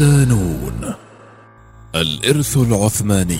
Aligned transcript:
صدانون 0.00 0.94
الإرث 1.94 2.56
العثماني. 2.56 3.38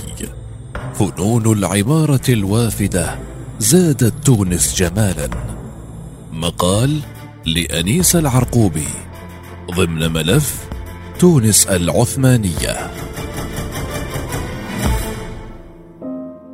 فنون 0.95 1.53
العمارة 1.53 2.21
الوافدة. 2.29 3.19
زادت 3.59 4.15
تونس 4.25 4.75
جمالا. 4.75 5.29
مقال 6.33 6.99
لأنيس 7.47 8.17
العرقوبي. 8.17 8.87
ضمن 9.75 10.13
ملف 10.13 10.69
تونس 11.19 11.67
العثمانية. 11.67 12.91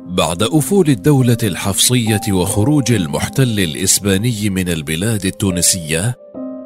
بعد 0.07 0.43
أفول 0.43 0.89
الدولة 0.89 1.37
الحفصية 1.43 2.21
وخروج 2.29 2.91
المحتل 2.91 3.59
الإسباني 3.59 4.49
من 4.49 4.69
البلاد 4.69 5.25
التونسية 5.25 6.17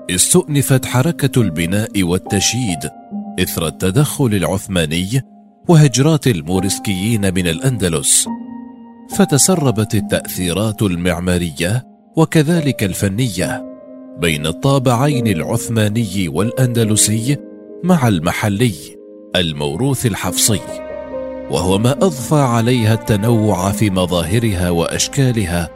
استؤنفت 0.10 0.86
حركة 0.86 1.42
البناء 1.42 2.04
والتشييد 2.04 3.01
إثر 3.44 3.68
التدخل 3.68 4.26
العثماني 4.26 5.22
وهجرات 5.68 6.28
المورسكيين 6.28 7.34
من 7.34 7.48
الأندلس 7.48 8.28
فتسربت 9.16 9.96
التأثيرات 9.96 10.82
المعمارية 10.82 11.88
وكذلك 12.16 12.84
الفنية 12.84 13.66
بين 14.18 14.48
الطابعين 14.48 15.28
العثماني 15.28 16.28
والأندلسي 16.28 17.38
مع 17.84 18.08
المحلي 18.08 18.74
الموروث 19.36 20.06
الحفصي 20.06 20.60
وهو 21.52 21.78
ما 21.78 21.92
أضفى 21.92 22.36
عليها 22.36 22.94
التنوع 22.94 23.72
في 23.72 23.90
مظاهرها 23.90 24.70
وأشكالها 24.70 25.70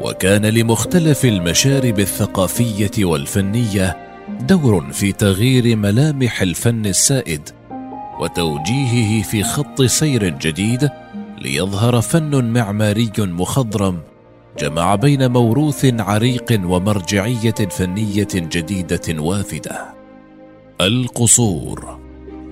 وكان 0.00 0.46
لمختلف 0.46 1.24
المشارب 1.24 2.00
الثقافية 2.00 3.04
والفنية 3.04 4.03
دور 4.28 4.92
في 4.92 5.12
تغيير 5.12 5.76
ملامح 5.76 6.42
الفن 6.42 6.86
السائد 6.86 7.48
وتوجيهه 8.20 9.22
في 9.22 9.42
خط 9.42 9.82
سير 9.82 10.28
جديد 10.28 10.90
ليظهر 11.38 12.00
فن 12.00 12.52
معماري 12.52 13.12
مخضرم 13.18 14.00
جمع 14.58 14.94
بين 14.94 15.30
موروث 15.30 15.86
عريق 16.00 16.60
ومرجعية 16.64 17.54
فنية 17.70 18.28
جديدة 18.34 19.22
وافدة. 19.22 19.94
القصور. 20.80 21.98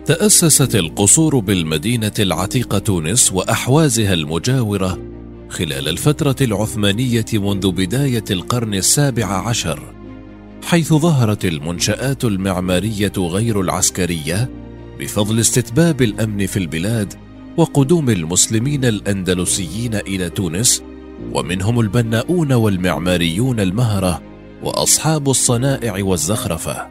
تأسست 0.07 0.75
القصور 0.75 1.39
بالمدينة 1.39 2.13
العتيقة 2.19 2.79
تونس 2.79 3.33
وأحوازها 3.33 4.15
المجاورة 4.15 4.99
خلال 5.49 5.89
الفترة 5.89 6.37
العثمانية 6.41 7.25
منذ 7.33 7.71
بداية 7.73 8.25
القرن 8.31 8.75
السابع 8.75 9.27
عشر. 9.49 10.02
حيث 10.65 10.93
ظهرت 10.93 11.45
المنشآت 11.45 12.25
المعمارية 12.25 13.13
غير 13.19 13.61
العسكرية 13.61 14.51
بفضل 14.99 15.41
استتباب 15.41 16.03
الأمن 16.03 16.47
في 16.47 16.57
البلاد 16.57 17.15
وقدوم 17.57 18.11
المسلمين 18.11 18.85
الأندلسيين 18.85 19.95
إلى 19.95 20.31
تونس 20.31 20.83
ومنهم 21.33 21.81
البناؤون 21.81 22.53
والمعماريون 22.53 23.61
المهرة 23.61 24.23
وأصحاب 24.63 25.31
الصنائع 25.31 26.05
والزخرفة. 26.05 26.89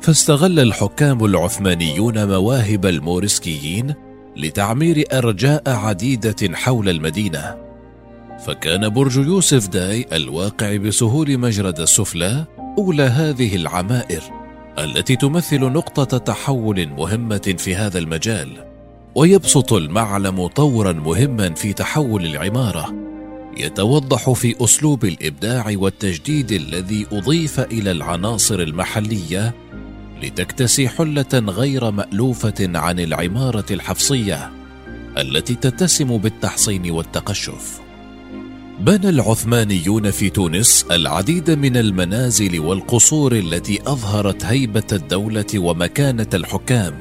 فاستغل 0.00 0.60
الحكام 0.60 1.24
العثمانيون 1.24 2.28
مواهب 2.28 2.86
المورسكيين 2.86 3.94
لتعمير 4.36 5.04
أرجاء 5.12 5.62
عديدة 5.66 6.54
حول 6.54 6.88
المدينة. 6.88 7.56
فكان 8.46 8.88
برج 8.88 9.16
يوسف 9.16 9.68
داي 9.68 10.06
الواقع 10.12 10.76
بسهول 10.76 11.38
مجرد 11.38 11.80
السفلى 11.80 12.44
أولى 12.78 13.02
هذه 13.02 13.56
العمائر 13.56 14.22
التي 14.78 15.16
تمثل 15.16 15.60
نقطة 15.60 16.18
تحول 16.18 16.86
مهمة 16.86 17.54
في 17.58 17.74
هذا 17.74 17.98
المجال 17.98 18.64
ويبسط 19.14 19.72
المعلم 19.72 20.46
طورا 20.46 20.92
مهما 20.92 21.54
في 21.54 21.72
تحول 21.72 22.26
العمارة 22.26 22.94
يتوضح 23.56 24.30
في 24.30 24.64
أسلوب 24.64 25.04
الإبداع 25.04 25.72
والتجديد 25.76 26.52
الذي 26.52 27.06
أضيف 27.12 27.60
إلى 27.60 27.90
العناصر 27.90 28.54
المحلية 28.54 29.54
لتكتسي 30.22 30.88
حلة 30.88 31.32
غير 31.34 31.90
مألوفة 31.90 32.54
عن 32.60 33.00
العمارة 33.00 33.66
الحفصية 33.70 34.50
التي 35.18 35.54
تتسم 35.54 36.16
بالتحصين 36.18 36.90
والتقشف. 36.90 37.85
بنى 38.80 39.08
العثمانيون 39.08 40.10
في 40.10 40.30
تونس 40.30 40.86
العديد 40.90 41.50
من 41.50 41.76
المنازل 41.76 42.60
والقصور 42.60 43.32
التي 43.32 43.80
أظهرت 43.86 44.44
هيبة 44.44 44.86
الدولة 44.92 45.46
ومكانة 45.56 46.26
الحكام. 46.34 46.94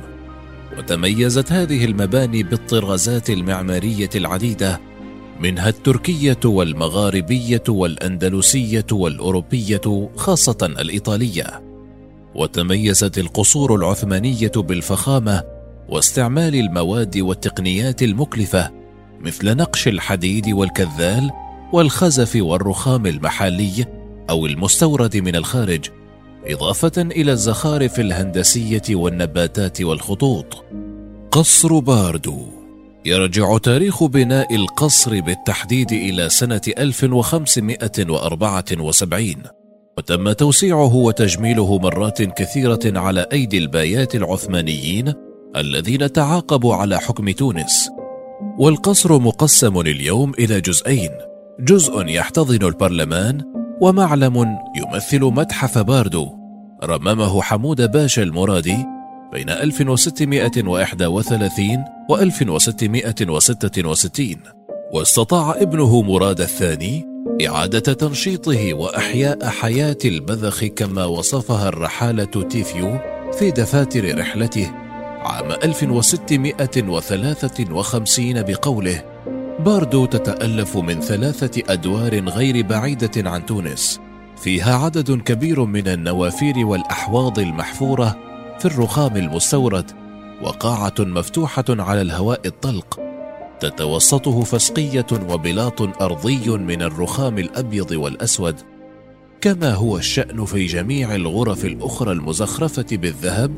وتميزت 0.77 1.51
هذه 1.51 1.85
المباني 1.85 2.43
بالطرازات 2.43 3.29
المعمارية 3.29 4.09
العديدة 4.15 4.81
منها 5.41 5.69
التركية 5.69 6.39
والمغاربية 6.45 7.63
والأندلسية 7.69 8.85
والأوروبية 8.91 10.09
خاصة 10.15 10.57
الإيطالية. 10.79 11.63
وتميزت 12.35 13.17
القصور 13.17 13.75
العثمانية 13.75 14.51
بالفخامة 14.55 15.43
واستعمال 15.89 16.55
المواد 16.55 17.17
والتقنيات 17.17 18.03
المكلفة 18.03 18.71
مثل 19.21 19.57
نقش 19.57 19.87
الحديد 19.87 20.49
والكذال 20.49 21.31
والخزف 21.75 22.35
والرخام 22.35 23.05
المحلي 23.05 23.85
أو 24.29 24.45
المستورد 24.45 25.17
من 25.17 25.35
الخارج 25.35 25.89
إضافة 26.45 26.91
إلى 26.97 27.31
الزخارف 27.31 27.99
الهندسية 27.99 28.81
والنباتات 28.89 29.81
والخطوط. 29.81 30.63
قصر 31.31 31.79
باردو. 31.79 32.45
يرجع 33.05 33.57
تاريخ 33.57 34.03
بناء 34.03 34.55
القصر 34.55 35.19
بالتحديد 35.19 35.91
إلى 35.91 36.29
سنة 36.29 36.61
1574 36.77 39.35
وتم 39.97 40.31
توسيعه 40.31 40.95
وتجميله 40.95 41.77
مرات 41.77 42.21
كثيرة 42.21 42.79
على 42.85 43.27
أيدي 43.31 43.57
البايات 43.57 44.15
العثمانيين 44.15 45.13
الذين 45.55 46.11
تعاقبوا 46.11 46.75
على 46.75 46.99
حكم 46.99 47.31
تونس. 47.31 47.89
والقصر 48.59 49.19
مقسم 49.19 49.79
اليوم 49.79 50.31
إلى 50.39 50.61
جزئين 50.61 51.34
جزء 51.59 52.07
يحتضن 52.07 52.67
البرلمان 52.67 53.41
ومعلم 53.81 54.57
يمثل 54.75 55.19
متحف 55.19 55.77
باردو. 55.77 56.29
رممه 56.83 57.41
حمود 57.41 57.91
باشا 57.91 58.23
المرادي 58.23 58.77
بين 59.33 59.49
1631 59.49 61.83
و 62.09 62.15
1666 62.15 64.35
واستطاع 64.93 65.55
ابنه 65.57 66.01
مراد 66.01 66.41
الثاني 66.41 67.05
إعادة 67.47 67.93
تنشيطه 67.93 68.73
وإحياء 68.73 69.47
حياة 69.47 69.97
البذخ 70.05 70.65
كما 70.65 71.05
وصفها 71.05 71.69
الرحالة 71.69 72.43
تيفيو 72.49 72.97
في 73.39 73.51
دفاتر 73.51 74.19
رحلته 74.19 74.71
عام 75.21 75.51
1653 75.51 78.43
بقوله: 78.43 79.14
باردو 79.59 80.05
تتألف 80.05 80.77
من 80.77 81.01
ثلاثة 81.01 81.63
أدوار 81.73 82.29
غير 82.29 82.65
بعيدة 82.65 83.29
عن 83.29 83.45
تونس، 83.45 83.99
فيها 84.37 84.75
عدد 84.75 85.21
كبير 85.21 85.65
من 85.65 85.87
النوافير 85.87 86.65
والأحواض 86.65 87.39
المحفورة 87.39 88.17
في 88.59 88.65
الرخام 88.65 89.17
المستورد، 89.17 89.91
وقاعة 90.41 90.93
مفتوحة 90.99 91.65
على 91.69 92.01
الهواء 92.01 92.41
الطلق، 92.45 92.99
تتوسطه 93.59 94.41
فسقية 94.41 95.05
وبلاط 95.29 96.01
أرضي 96.01 96.49
من 96.49 96.81
الرخام 96.81 97.37
الأبيض 97.37 97.91
والأسود. 97.91 98.55
كما 99.41 99.73
هو 99.73 99.97
الشأن 99.97 100.45
في 100.45 100.65
جميع 100.65 101.15
الغرف 101.15 101.65
الأخرى 101.65 102.11
المزخرفة 102.11 102.85
بالذهب 102.91 103.51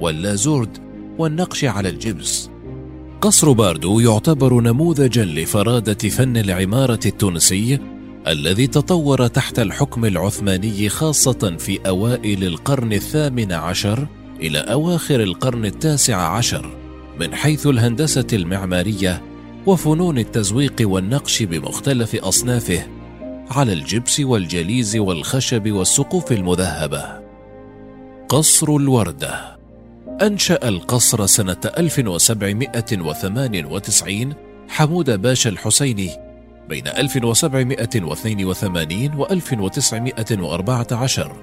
واللازورد 0.00 0.78
والنقش 1.18 1.64
على 1.64 1.88
الجبس. 1.88 2.49
قصر 3.20 3.52
باردو 3.52 4.00
يعتبر 4.00 4.60
نموذجا 4.60 5.24
لفرادة 5.24 6.08
فن 6.08 6.36
العمارة 6.36 7.00
التونسي 7.06 7.78
الذي 8.26 8.66
تطور 8.66 9.26
تحت 9.26 9.58
الحكم 9.58 10.04
العثماني 10.04 10.88
خاصة 10.88 11.56
في 11.58 11.88
أوائل 11.88 12.44
القرن 12.44 12.92
الثامن 12.92 13.52
عشر 13.52 14.06
إلى 14.40 14.58
أواخر 14.58 15.22
القرن 15.22 15.64
التاسع 15.64 16.16
عشر 16.16 16.76
من 17.20 17.34
حيث 17.34 17.66
الهندسة 17.66 18.26
المعمارية 18.32 19.22
وفنون 19.66 20.18
التزويق 20.18 20.76
والنقش 20.80 21.42
بمختلف 21.42 22.16
أصنافه 22.16 22.86
على 23.50 23.72
الجبس 23.72 24.20
والجليز 24.20 24.96
والخشب 24.96 25.72
والسقوف 25.72 26.32
المذهبة. 26.32 27.20
قصر 28.28 28.76
الوردة 28.76 29.59
أنشأ 30.22 30.68
القصر 30.68 31.26
سنة 31.26 31.56
1798 31.78 34.34
حمود 34.68 35.22
باشا 35.22 35.50
الحسيني 35.50 36.10
بين 36.68 36.88
1782 36.88 39.14
و 39.14 39.26
1914 39.30 41.36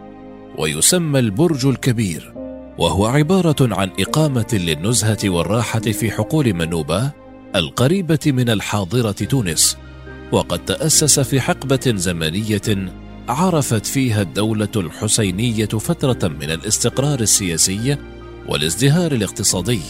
ويسمى 0.57 1.19
البرج 1.19 1.65
الكبير 1.65 2.33
وهو 2.77 3.06
عبارة 3.06 3.56
عن 3.62 3.91
إقامة 4.00 4.47
للنزهة 4.53 5.18
والراحة 5.25 5.80
في 5.80 6.12
حقول 6.12 6.53
منوبة 6.53 7.12
القريبة 7.56 8.19
من 8.25 8.50
الحاضرة 8.50 9.12
تونس 9.12 9.77
وقد 10.31 10.65
تأسس 10.65 11.19
في 11.19 11.41
حقبة 11.41 11.94
زمنية 11.95 12.91
عرفت 13.30 13.85
فيها 13.85 14.21
الدولة 14.21 14.71
الحسينية 14.75 15.65
فترة 15.65 16.27
من 16.27 16.51
الاستقرار 16.51 17.19
السياسي 17.19 17.97
والازدهار 18.47 19.11
الاقتصادي. 19.11 19.81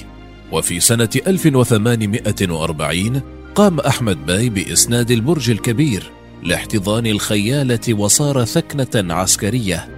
وفي 0.52 0.80
سنة 0.80 1.10
1840 1.28 3.22
قام 3.56 3.80
أحمد 3.80 4.26
باي 4.26 4.50
بإسناد 4.50 5.12
البرج 5.12 5.50
الكبير 5.50 6.12
لاحتضان 6.44 7.08
الخيالة 7.08 7.94
وصار 7.94 8.46
ثكنة 8.46 9.14
عسكرية. 9.14 9.90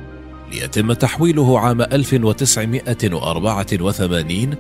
ليتم 0.51 0.93
تحويله 0.93 1.59
عام 1.59 1.81
1984 1.81 4.55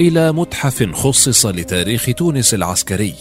إلى 0.00 0.32
متحف 0.32 0.92
خصص 0.92 1.46
لتاريخ 1.46 2.06
تونس 2.16 2.54
العسكري. 2.54 3.14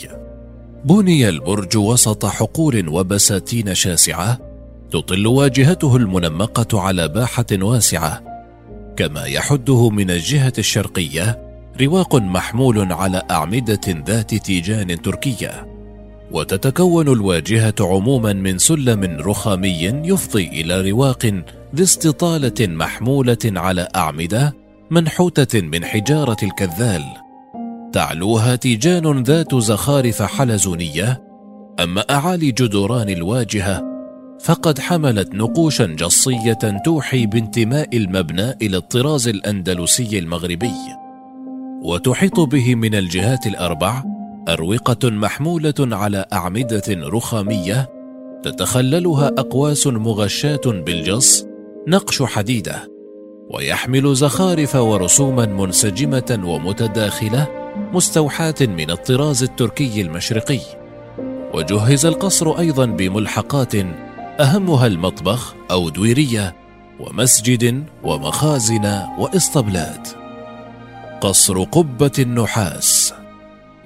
بني 0.86 1.30
البرج 1.30 1.78
وسط 1.78 2.26
حقول 2.26 2.90
وبساتين 2.90 3.74
شاسعة 3.74 4.40
تطل 4.92 5.28
واجهته 5.28 5.96
المنمقة 5.96 6.82
على 6.82 7.08
باحة 7.08 7.46
واسعة. 7.52 8.33
كما 8.98 9.26
يحده 9.26 9.90
من 9.90 10.12
الجهة 10.12 10.54
الشرقية 10.58 11.40
رواق 11.82 12.16
محمول 12.16 12.94
على 12.94 13.22
أعمدة 13.32 13.82
ذات 13.88 14.36
تيجان 14.36 15.02
تركية. 15.02 15.68
وتتكون 16.32 17.08
الواجهة 17.08 17.76
عموما 17.80 18.34
من 18.34 18.58
سلم 18.58 19.18
رخامي 19.20 19.84
يفضي 19.84 20.48
إلى 20.48 20.92
رواق 20.92 21.26
ذي 21.76 21.84
استطالة 21.84 22.68
محمولة 22.68 23.38
على 23.46 23.88
أعمدة 23.96 24.54
منحوتة 24.92 25.62
من 25.62 25.86
حجارة 25.86 26.38
الكذال. 26.44 27.04
تعلوها 27.94 28.56
تيجان 28.56 29.24
ذات 29.24 29.56
زخارف 29.56 30.22
حلزونية 30.22 31.24
أما 31.80 32.02
أعالي 32.02 32.52
جدران 32.52 33.10
الواجهة 33.10 33.93
فقد 34.44 34.80
حملت 34.80 35.36
نقوشا 35.36 35.86
جصية 35.86 36.82
توحي 36.86 37.26
بانتماء 37.26 37.98
المبنى 37.98 38.52
إلى 38.62 38.78
الطراز 38.78 39.28
الأندلسي 39.28 40.20
المغربي. 40.20 40.74
وتحيط 41.82 42.40
به 42.40 42.76
من 42.76 42.96
الجهات 42.96 43.48
الأربع 43.48 44.04
أروقة 44.50 45.10
محمولة 45.10 45.74
على 45.80 46.26
أعمدة 46.34 46.84
رخامية 46.90 47.90
تتخللها 48.44 49.28
أقواس 49.28 49.88
مغشاة 49.88 50.62
بالجص 50.66 51.46
نقش 51.88 52.24
حديدة 52.24 52.92
ويحمل 53.50 54.16
زخارف 54.16 54.76
ورسوما 54.76 55.46
منسجمة 55.46 56.40
ومتداخلة 56.44 57.48
مستوحاة 57.94 58.56
من 58.62 58.92
الطراز 58.92 59.44
التركي 59.44 60.02
المشرقي. 60.02 60.60
وجهز 61.54 62.06
القصر 62.06 62.60
أيضا 62.60 62.86
بملحقات 62.86 63.76
أهمها 64.40 64.88
المطبخ 64.88 65.56
أو 65.72 65.90
دويرية 65.90 66.56
ومسجد 67.00 67.84
ومخازن 68.04 69.02
وإسطبلات. 69.18 70.10
قصر 71.22 71.64
قبة 71.64 72.12
النحاس. 72.20 73.14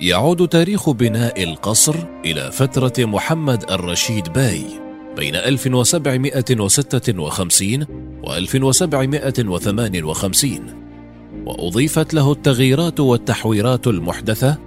يعود 0.01 0.47
تاريخ 0.47 0.89
بناء 0.89 1.43
القصر 1.43 1.95
إلى 2.25 2.51
فترة 2.51 3.05
محمد 3.05 3.71
الرشيد 3.71 4.33
باي 4.33 4.63
بين 5.15 5.35
1756 5.35 7.85
و 8.23 8.33
1758 8.33 10.59
وأضيفت 11.45 12.13
له 12.13 12.31
التغييرات 12.31 12.99
والتحويرات 12.99 13.87
المحدثة 13.87 14.57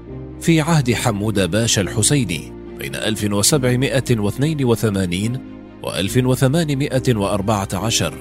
في 0.41 0.61
عهد 0.61 0.93
حمود 0.93 1.50
باشا 1.50 1.82
الحسيني 1.82 2.53
بين 2.79 2.94
1782 2.94 5.59
و 5.82 5.91
1814 5.91 8.15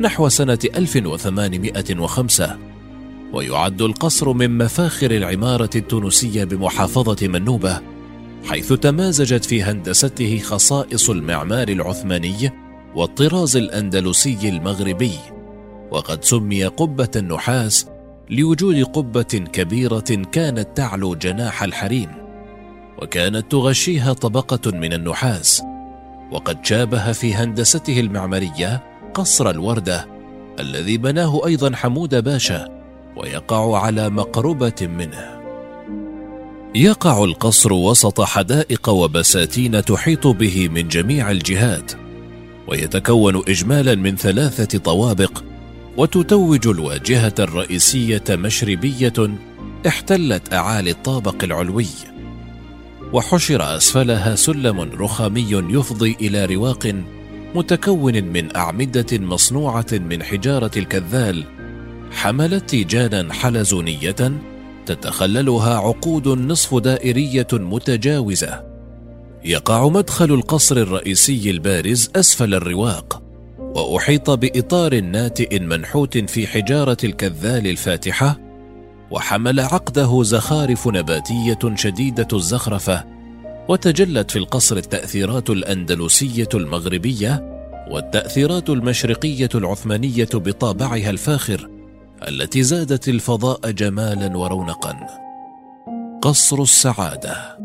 نحو 0.00 0.28
سنة 0.28 0.58
1805 0.76 2.58
ويعد 3.32 3.82
القصر 3.82 4.32
من 4.32 4.58
مفاخر 4.58 5.10
العمارة 5.10 5.70
التونسية 5.76 6.44
بمحافظة 6.44 7.28
منوبة 7.28 7.80
حيث 8.44 8.72
تمازجت 8.72 9.44
في 9.44 9.62
هندسته 9.62 10.38
خصائص 10.38 11.10
المعمار 11.10 11.68
العثماني 11.68 12.50
والطراز 12.94 13.56
الأندلسي 13.56 14.48
المغربي 14.48 15.18
وقد 15.90 16.24
سمي 16.24 16.64
قبة 16.64 17.10
النحاس 17.16 17.86
لوجود 18.30 18.82
قبة 18.82 19.46
كبيرة 19.52 20.22
كانت 20.32 20.76
تعلو 20.76 21.14
جناح 21.14 21.62
الحريم 21.62 22.08
وكانت 23.02 23.52
تغشيها 23.52 24.12
طبقة 24.12 24.70
من 24.70 24.92
النحاس. 24.92 25.62
وقد 26.32 26.64
شابه 26.64 27.12
في 27.12 27.34
هندسته 27.34 28.00
المعمارية 28.00 28.82
قصر 29.14 29.50
الوردة 29.50 30.06
الذي 30.60 30.96
بناه 30.96 31.46
أيضا 31.46 31.76
حمود 31.76 32.24
باشا 32.24 32.68
ويقع 33.16 33.78
على 33.78 34.10
مقربة 34.10 34.74
منه. 34.80 35.42
يقع 36.74 37.24
القصر 37.24 37.72
وسط 37.72 38.20
حدائق 38.20 38.88
وبساتين 38.88 39.84
تحيط 39.84 40.26
به 40.26 40.68
من 40.68 40.88
جميع 40.88 41.30
الجهات 41.30 41.92
ويتكون 42.68 43.36
اجمالا 43.48 43.94
من 43.94 44.16
ثلاثة 44.16 44.78
طوابق 44.78 45.42
وتتوج 45.96 46.68
الواجهة 46.68 47.34
الرئيسية 47.38 48.24
مشربية 48.30 49.12
احتلت 49.86 50.52
أعالي 50.52 50.90
الطابق 50.90 51.44
العلوي. 51.44 51.86
وحشر 53.12 53.76
أسفلها 53.76 54.34
سلم 54.34 54.80
رخامي 54.80 55.46
يفضي 55.50 56.16
إلى 56.20 56.44
رواق 56.44 56.94
متكون 57.54 58.24
من 58.24 58.56
أعمدة 58.56 59.06
مصنوعة 59.12 59.86
من 59.92 60.22
حجارة 60.22 60.70
الكذال 60.76 61.44
حملت 62.10 62.70
تيجانا 62.70 63.32
حلزونية 63.32 64.32
تتخللها 64.86 65.74
عقود 65.74 66.28
نصف 66.28 66.74
دائرية 66.74 67.46
متجاوزة. 67.52 68.64
يقع 69.44 69.88
مدخل 69.88 70.32
القصر 70.34 70.76
الرئيسي 70.76 71.50
البارز 71.50 72.10
أسفل 72.16 72.54
الرواق 72.54 73.22
وأحيط 73.58 74.30
بإطار 74.30 75.00
ناتئ 75.00 75.58
منحوت 75.60 76.18
في 76.18 76.46
حجارة 76.46 76.96
الكذال 77.04 77.66
الفاتحة 77.66 78.41
وحمل 79.12 79.60
عقده 79.60 80.22
زخارف 80.22 80.88
نباتية 80.88 81.58
شديدة 81.74 82.28
الزخرفة 82.32 83.04
وتجلت 83.68 84.30
في 84.30 84.38
القصر 84.38 84.76
التأثيرات 84.76 85.50
الأندلسية 85.50 86.48
المغربية 86.54 87.52
والتأثيرات 87.90 88.70
المشرقية 88.70 89.48
العثمانية 89.54 90.28
بطابعها 90.34 91.10
الفاخر 91.10 91.70
التي 92.28 92.62
زادت 92.62 93.08
الفضاء 93.08 93.70
جمالا 93.70 94.36
ورونقا. 94.36 94.96
قصر 96.22 96.62
السعادة. 96.62 97.58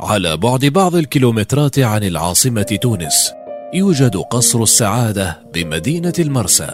على 0.00 0.36
بعد 0.36 0.64
بعض 0.64 0.94
الكيلومترات 0.94 1.78
عن 1.78 2.04
العاصمة 2.04 2.78
تونس 2.82 3.32
يوجد 3.74 4.16
قصر 4.16 4.62
السعادة 4.62 5.42
بمدينة 5.54 6.12
المرسى 6.18 6.70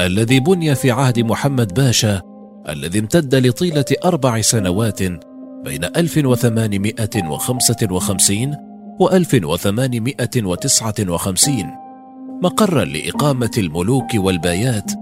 الذي 0.00 0.40
بني 0.40 0.74
في 0.74 0.90
عهد 0.90 1.18
محمد 1.18 1.74
باشا 1.74 2.29
الذي 2.68 2.98
امتد 2.98 3.34
لطيلة 3.34 3.84
أربع 4.04 4.40
سنوات 4.40 5.02
بين 5.64 5.84
1855 5.84 8.56
و 9.00 9.08
1859 9.08 11.64
مقرا 12.42 12.84
لإقامة 12.84 13.50
الملوك 13.58 14.08
والبايات 14.14 14.92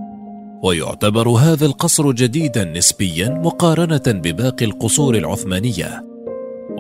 ويعتبر 0.63 1.29
هذا 1.29 1.67
القصر 1.67 2.13
جديدا 2.13 2.65
نسبيا 2.65 3.29
مقارنة 3.29 4.03
بباقي 4.07 4.65
القصور 4.65 5.15
العثمانية. 5.15 6.05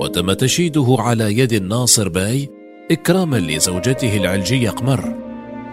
وتم 0.01 0.33
تشييده 0.33 0.97
على 0.99 1.39
يد 1.39 1.53
الناصر 1.53 2.09
باي 2.09 2.49
إكراما 2.91 3.37
لزوجته 3.37 4.17
العلجيه 4.17 4.71
قمر 4.71 5.15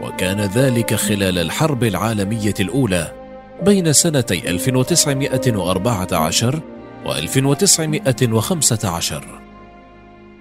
وكان 0.04 0.42
ذلك 0.42 0.96
خلال 0.96 1.38
الحرب 1.38 1.84
العالمية 1.84 2.54
الأولى 2.60 3.25
بين 3.64 3.94
سنتي 3.94 4.50
1914 4.50 6.62
و 7.06 7.12
1915 7.12 9.42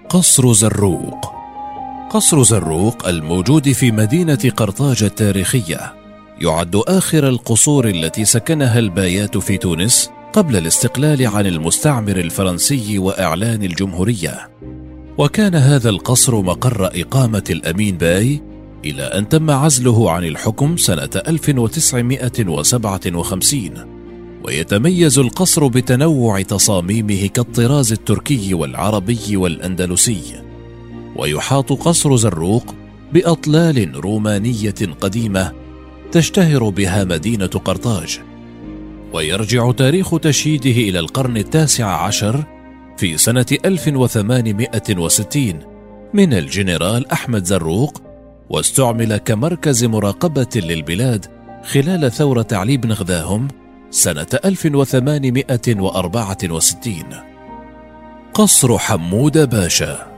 قصر 0.09 0.53
زروق. 0.53 1.31
قصر 2.09 2.43
زروق 2.43 3.07
الموجود 3.07 3.71
في 3.71 3.91
مدينة 3.91 4.51
قرطاج 4.57 5.03
التاريخية. 5.03 5.93
يعد 6.41 6.81
آخر 6.87 7.27
القصور 7.27 7.87
التي 7.87 8.25
سكنها 8.25 8.79
البايات 8.79 9.37
في 9.37 9.57
تونس 9.57 10.09
قبل 10.33 10.57
الاستقلال 10.57 11.27
عن 11.27 11.45
المستعمر 11.45 12.17
الفرنسي 12.17 12.99
وإعلان 12.99 13.63
الجمهورية. 13.63 14.49
وكان 15.17 15.55
هذا 15.55 15.89
القصر 15.89 16.41
مقر 16.41 16.85
إقامة 16.85 17.43
الأمين 17.49 17.97
باي 17.97 18.41
إلى 18.85 19.03
أن 19.03 19.29
تم 19.29 19.51
عزله 19.51 20.11
عن 20.11 20.23
الحكم 20.23 20.77
سنة 20.77 21.09
1957 21.27 23.69
ويتميز 24.43 25.19
القصر 25.19 25.67
بتنوع 25.67 26.41
تصاميمه 26.41 27.27
كالطراز 27.27 27.91
التركي 27.91 28.53
والعربي 28.53 29.37
والأندلسي 29.37 30.21
ويحاط 31.15 31.73
قصر 31.73 32.15
زروق 32.15 32.75
بأطلال 33.13 33.95
رومانية 33.95 34.75
قديمة 35.01 35.51
تشتهر 36.11 36.69
بها 36.69 37.03
مدينة 37.03 37.45
قرطاج 37.45 38.19
ويرجع 39.13 39.71
تاريخ 39.71 40.19
تشييده 40.19 40.71
إلى 40.71 40.99
القرن 40.99 41.37
التاسع 41.37 41.85
عشر 41.85 42.43
في 42.97 43.17
سنة 43.17 43.45
1860 43.65 45.53
من 46.13 46.33
الجنرال 46.33 47.11
أحمد 47.11 47.45
زروق 47.45 48.01
واستعمل 48.49 49.17
كمركز 49.17 49.85
مراقبة 49.85 50.47
للبلاد 50.55 51.25
خلال 51.63 52.11
ثورة 52.11 52.47
علي 52.51 52.77
بن 52.77 52.91
غذاهم 52.91 53.47
سنة 53.89 54.27
1864 54.45 56.93
قصر 58.33 58.77
حمود 58.77 59.49
باشا. 59.49 60.15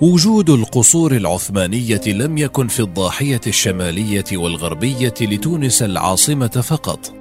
وجود 0.00 0.50
القصور 0.50 1.12
العثمانية 1.12 2.00
لم 2.06 2.38
يكن 2.38 2.68
في 2.68 2.80
الضاحية 2.80 3.40
الشمالية 3.46 4.24
والغربية 4.32 5.14
لتونس 5.20 5.82
العاصمة 5.82 6.48
فقط 6.48 7.14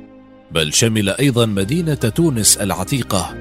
بل 0.51 0.73
شمل 0.73 1.09
أيضا 1.09 1.45
مدينة 1.45 1.93
تونس 1.93 2.57
العتيقة 2.57 3.35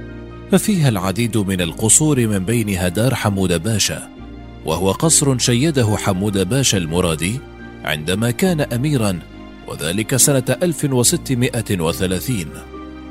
ففيها 0.52 0.88
العديد 0.88 1.36
من 1.36 1.60
القصور 1.60 2.26
من 2.26 2.38
بينها 2.38 2.88
دار 2.88 3.14
حمود 3.14 3.62
باشا. 3.62 4.13
وهو 4.64 4.92
قصر 4.92 5.38
شيده 5.38 5.96
حمود 5.96 6.48
باشا 6.48 6.78
المرادي 6.78 7.40
عندما 7.84 8.30
كان 8.30 8.60
اميرا 8.60 9.18
وذلك 9.68 10.16
سنة 10.16 10.56
1630 10.62 12.46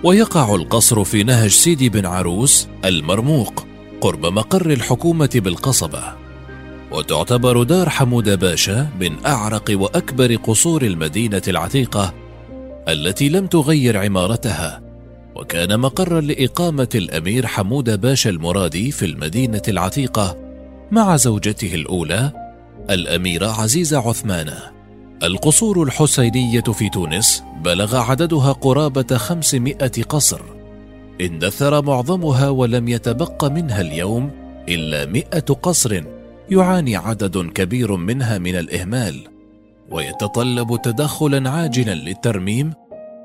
ويقع 0.03 0.55
القصر 0.55 1.03
في 1.03 1.23
نهج 1.23 1.49
سيدي 1.49 1.89
بن 1.89 2.05
عروس 2.05 2.67
المرموق 2.85 3.65
قرب 4.01 4.25
مقر 4.25 4.71
الحكومة 4.71 5.29
بالقصبة. 5.35 6.03
وتعتبر 6.91 7.63
دار 7.63 7.89
حمود 7.89 8.39
باشا 8.39 8.89
من 8.99 9.25
أعرق 9.25 9.71
وأكبر 9.73 10.35
قصور 10.35 10.81
المدينة 10.81 11.41
العتيقة 11.47 12.13
التي 12.87 13.29
لم 13.29 13.47
تغير 13.47 13.97
عمارتها. 13.97 14.81
وكان 15.35 15.79
مقرا 15.79 16.21
لإقامة 16.21 16.89
الأمير 16.95 17.47
حمود 17.47 18.01
باشا 18.01 18.29
المرادي 18.29 18.91
في 18.91 19.05
المدينة 19.05 19.61
العتيقة 19.67 20.37
مع 20.93 21.15
زوجته 21.15 21.75
الأولى 21.75 22.31
الأميرة 22.89 23.61
عزيزة 23.61 24.09
عثمانه 24.09 24.57
القصور 25.23 25.83
الحسينية 25.83 26.61
في 26.61 26.89
تونس 26.89 27.43
بلغ 27.63 27.95
عددها 27.95 28.51
قرابة 28.51 29.17
خمسمائة 29.17 30.03
قصر. 30.09 30.41
اندثر 31.21 31.81
معظمها 31.81 32.49
ولم 32.49 32.87
يتبق 32.87 33.45
منها 33.45 33.81
اليوم 33.81 34.31
إلا 34.69 35.05
مائة 35.05 35.39
قصر 35.39 36.03
يعاني 36.49 36.95
عدد 36.95 37.37
كبير 37.37 37.95
منها 37.95 38.37
من 38.37 38.55
الإهمال. 38.55 39.27
ويتطلب 39.91 40.81
تدخلا 40.81 41.49
عاجلا 41.49 41.95
للترميم 41.95 42.73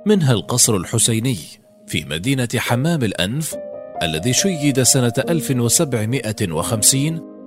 منها 0.07 0.33
القصر 0.33 0.77
الحسيني 0.77 1.39
في 1.87 2.05
مدينة 2.05 2.49
حمام 2.57 3.05
الأنف 3.05 3.55
الذي 4.03 4.33
شيد 4.33 4.83
سنة 4.83 5.15
1750 5.29 7.38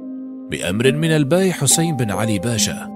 بأمر 0.51 0.91
من 0.91 1.11
الباي 1.11 1.53
حسين 1.53 1.97
بن 1.97 2.11
علي 2.11 2.39
باشا 2.39 2.89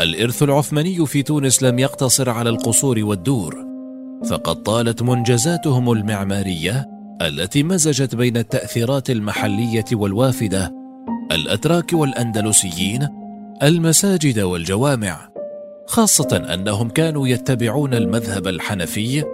الإرث 0.00 0.42
العثماني 0.42 1.06
في 1.06 1.22
تونس 1.22 1.62
لم 1.62 1.78
يقتصر 1.78 2.30
على 2.30 2.50
القصور 2.50 3.04
والدور 3.04 3.66
فقد 4.24 4.62
طالت 4.62 5.02
منجزاتهم 5.02 5.92
المعمارية 5.92 6.88
التي 7.22 7.62
مزجت 7.62 8.14
بين 8.14 8.36
التأثيرات 8.36 9.10
المحلية 9.10 9.84
والوافدة 9.92 10.74
الأتراك 11.32 11.92
والأندلسيين 11.92 13.08
المساجد 13.62 14.40
والجوامع 14.40 15.28
خاصة 15.86 16.54
أنهم 16.54 16.88
كانوا 16.88 17.28
يتبعون 17.28 17.94
المذهب 17.94 18.46
الحنفي 18.46 19.24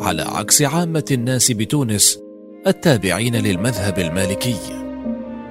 على 0.00 0.22
عكس 0.22 0.62
عامة 0.62 1.04
الناس 1.10 1.52
بتونس 1.52 2.18
التابعين 2.66 3.36
للمذهب 3.36 3.98
المالكي. 3.98 4.87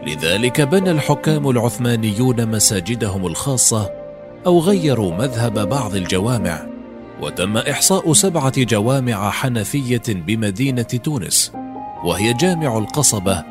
لذلك 0.07 0.61
بنى 0.61 0.91
الحكام 0.91 1.49
العثمانيون 1.49 2.45
مساجدهم 2.45 3.25
الخاصة 3.25 3.91
أو 4.45 4.59
غيروا 4.59 5.13
مذهب 5.13 5.69
بعض 5.69 5.95
الجوامع، 5.95 6.67
وتم 7.21 7.57
إحصاء 7.57 8.13
سبعة 8.13 8.63
جوامع 8.63 9.29
حنفية 9.29 10.01
بمدينة 10.07 10.81
تونس، 10.81 11.51
وهي 12.03 12.33
جامع 12.33 12.77
القصبة، 12.77 13.43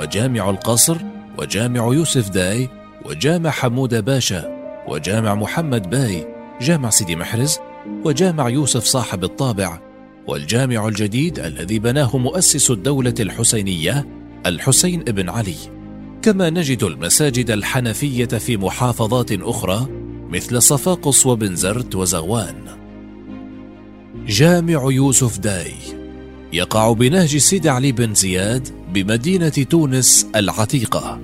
وجامع 0.00 0.50
القصر، 0.50 0.96
وجامع 1.38 1.94
يوسف 1.94 2.28
داي، 2.28 2.68
وجامع 3.04 3.50
حمود 3.50 4.04
باشا، 4.04 4.44
وجامع 4.88 5.34
محمد 5.34 5.90
باي، 5.90 6.26
جامع 6.60 6.90
سيدي 6.90 7.16
محرز 7.16 7.58
وجامع 8.04 8.48
يوسف 8.48 8.84
صاحب 8.84 9.24
الطابع 9.24 9.80
والجامع 10.26 10.88
الجديد 10.88 11.38
الذي 11.38 11.78
بناه 11.78 12.16
مؤسس 12.16 12.70
الدولة 12.70 13.14
الحسينية 13.20 14.06
الحسين 14.46 15.00
بن 15.00 15.28
علي. 15.28 15.79
كما 16.22 16.50
نجد 16.50 16.82
المساجد 16.82 17.50
الحنفية 17.50 18.24
في 18.24 18.56
محافظات 18.56 19.32
أخرى 19.32 19.86
مثل 20.30 20.62
صفاقس 20.62 21.26
وبنزرت 21.26 21.94
وزغوان. 21.94 22.54
جامع 24.26 24.92
يوسف 24.92 25.38
داي 25.38 25.72
يقع 26.52 26.92
بنهج 26.92 27.36
سيدي 27.36 27.66
علي 27.66 27.92
بن 27.92 28.14
زياد 28.14 28.68
بمدينة 28.92 29.48
تونس 29.48 30.26
العتيقة 30.36 31.20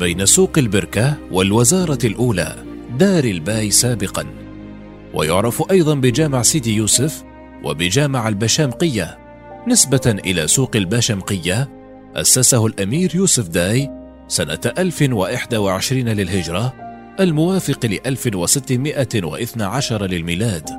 بين 0.00 0.26
سوق 0.26 0.58
البركة 0.58 1.16
والوزارة 1.30 2.06
الأولى 2.06 2.64
دار 2.98 3.24
الباي 3.24 3.70
سابقاً. 3.70 4.26
ويعرف 5.14 5.70
أيضا 5.70 5.94
بجامع 5.94 6.42
سيدي 6.42 6.76
يوسف 6.76 7.24
وبجامع 7.64 8.28
البشامقية 8.28 9.18
نسبة 9.68 10.16
إلى 10.26 10.48
سوق 10.48 10.76
البشامقية 10.76 11.68
أسسه 12.16 12.66
الأمير 12.66 13.16
يوسف 13.16 13.48
داي 13.48 14.01
سنة 14.32 14.60
1021 14.78 16.08
للهجرة 16.08 16.74
الموافق 17.20 17.86
ل 17.86 17.98
1612 18.06 20.06
للميلاد 20.06 20.70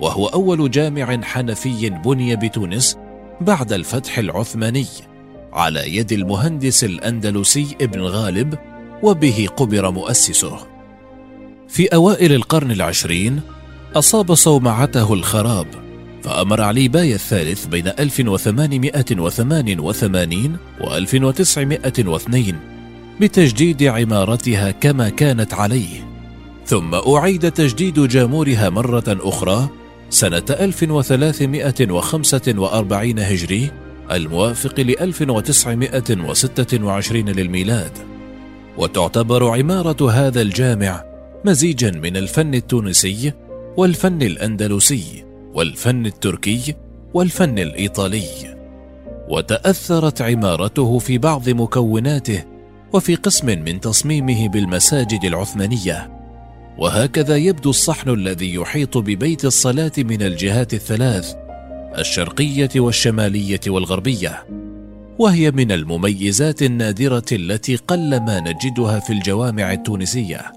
وهو 0.00 0.26
أول 0.26 0.70
جامع 0.70 1.20
حنفي 1.22 1.90
بني 1.90 2.36
بتونس 2.36 2.96
بعد 3.40 3.72
الفتح 3.72 4.18
العثماني 4.18 4.86
على 5.52 5.96
يد 5.96 6.12
المهندس 6.12 6.84
الأندلسي 6.84 7.76
ابن 7.80 8.00
غالب 8.00 8.58
وبه 9.02 9.48
قبر 9.56 9.90
مؤسسه. 9.90 10.58
في 11.68 11.86
أوائل 11.86 12.32
القرن 12.32 12.70
العشرين 12.70 13.40
أصاب 13.94 14.34
صومعته 14.34 15.14
الخراب 15.14 15.66
فأمر 16.22 16.60
علي 16.60 16.88
باي 16.88 17.14
الثالث 17.14 17.66
بين 17.66 17.88
1888 17.88 20.56
و 20.80 20.94
1902 20.94 22.71
بتجديد 23.20 23.82
عمارتها 23.82 24.70
كما 24.70 25.08
كانت 25.08 25.54
عليه. 25.54 26.12
ثم 26.66 26.94
أعيد 26.94 27.50
تجديد 27.50 28.00
جامورها 28.00 28.70
مرة 28.70 29.04
أخرى 29.08 29.68
سنة 30.10 30.44
1345 30.50 33.18
هجري 33.18 33.70
الموافق 34.10 34.80
ل 34.80 34.90
1926 35.00 37.28
للميلاد. 37.28 37.98
وتعتبر 38.78 39.48
عمارة 39.48 40.10
هذا 40.10 40.42
الجامع 40.42 41.04
مزيجا 41.44 41.90
من 41.90 42.16
الفن 42.16 42.54
التونسي 42.54 43.32
والفن 43.76 44.22
الأندلسي 44.22 45.24
والفن 45.54 46.06
التركي 46.06 46.74
والفن 47.14 47.58
الإيطالي. 47.58 48.22
وتأثرت 49.28 50.22
عمارته 50.22 50.98
في 50.98 51.18
بعض 51.18 51.48
مكوناته 51.48 52.51
وفي 52.92 53.14
قسم 53.14 53.46
من 53.46 53.80
تصميمه 53.80 54.48
بالمساجد 54.48 55.24
العثمانية. 55.24 56.10
وهكذا 56.78 57.36
يبدو 57.36 57.70
الصحن 57.70 58.10
الذي 58.10 58.54
يحيط 58.54 58.98
ببيت 58.98 59.44
الصلاة 59.44 59.92
من 59.98 60.22
الجهات 60.22 60.74
الثلاث 60.74 61.34
الشرقية 61.98 62.70
والشمالية 62.76 63.60
والغربية. 63.66 64.46
وهي 65.18 65.50
من 65.50 65.72
المميزات 65.72 66.62
النادرة 66.62 67.24
التي 67.32 67.76
قلما 67.76 68.40
نجدها 68.40 68.98
في 68.98 69.12
الجوامع 69.12 69.72
التونسية. 69.72 70.52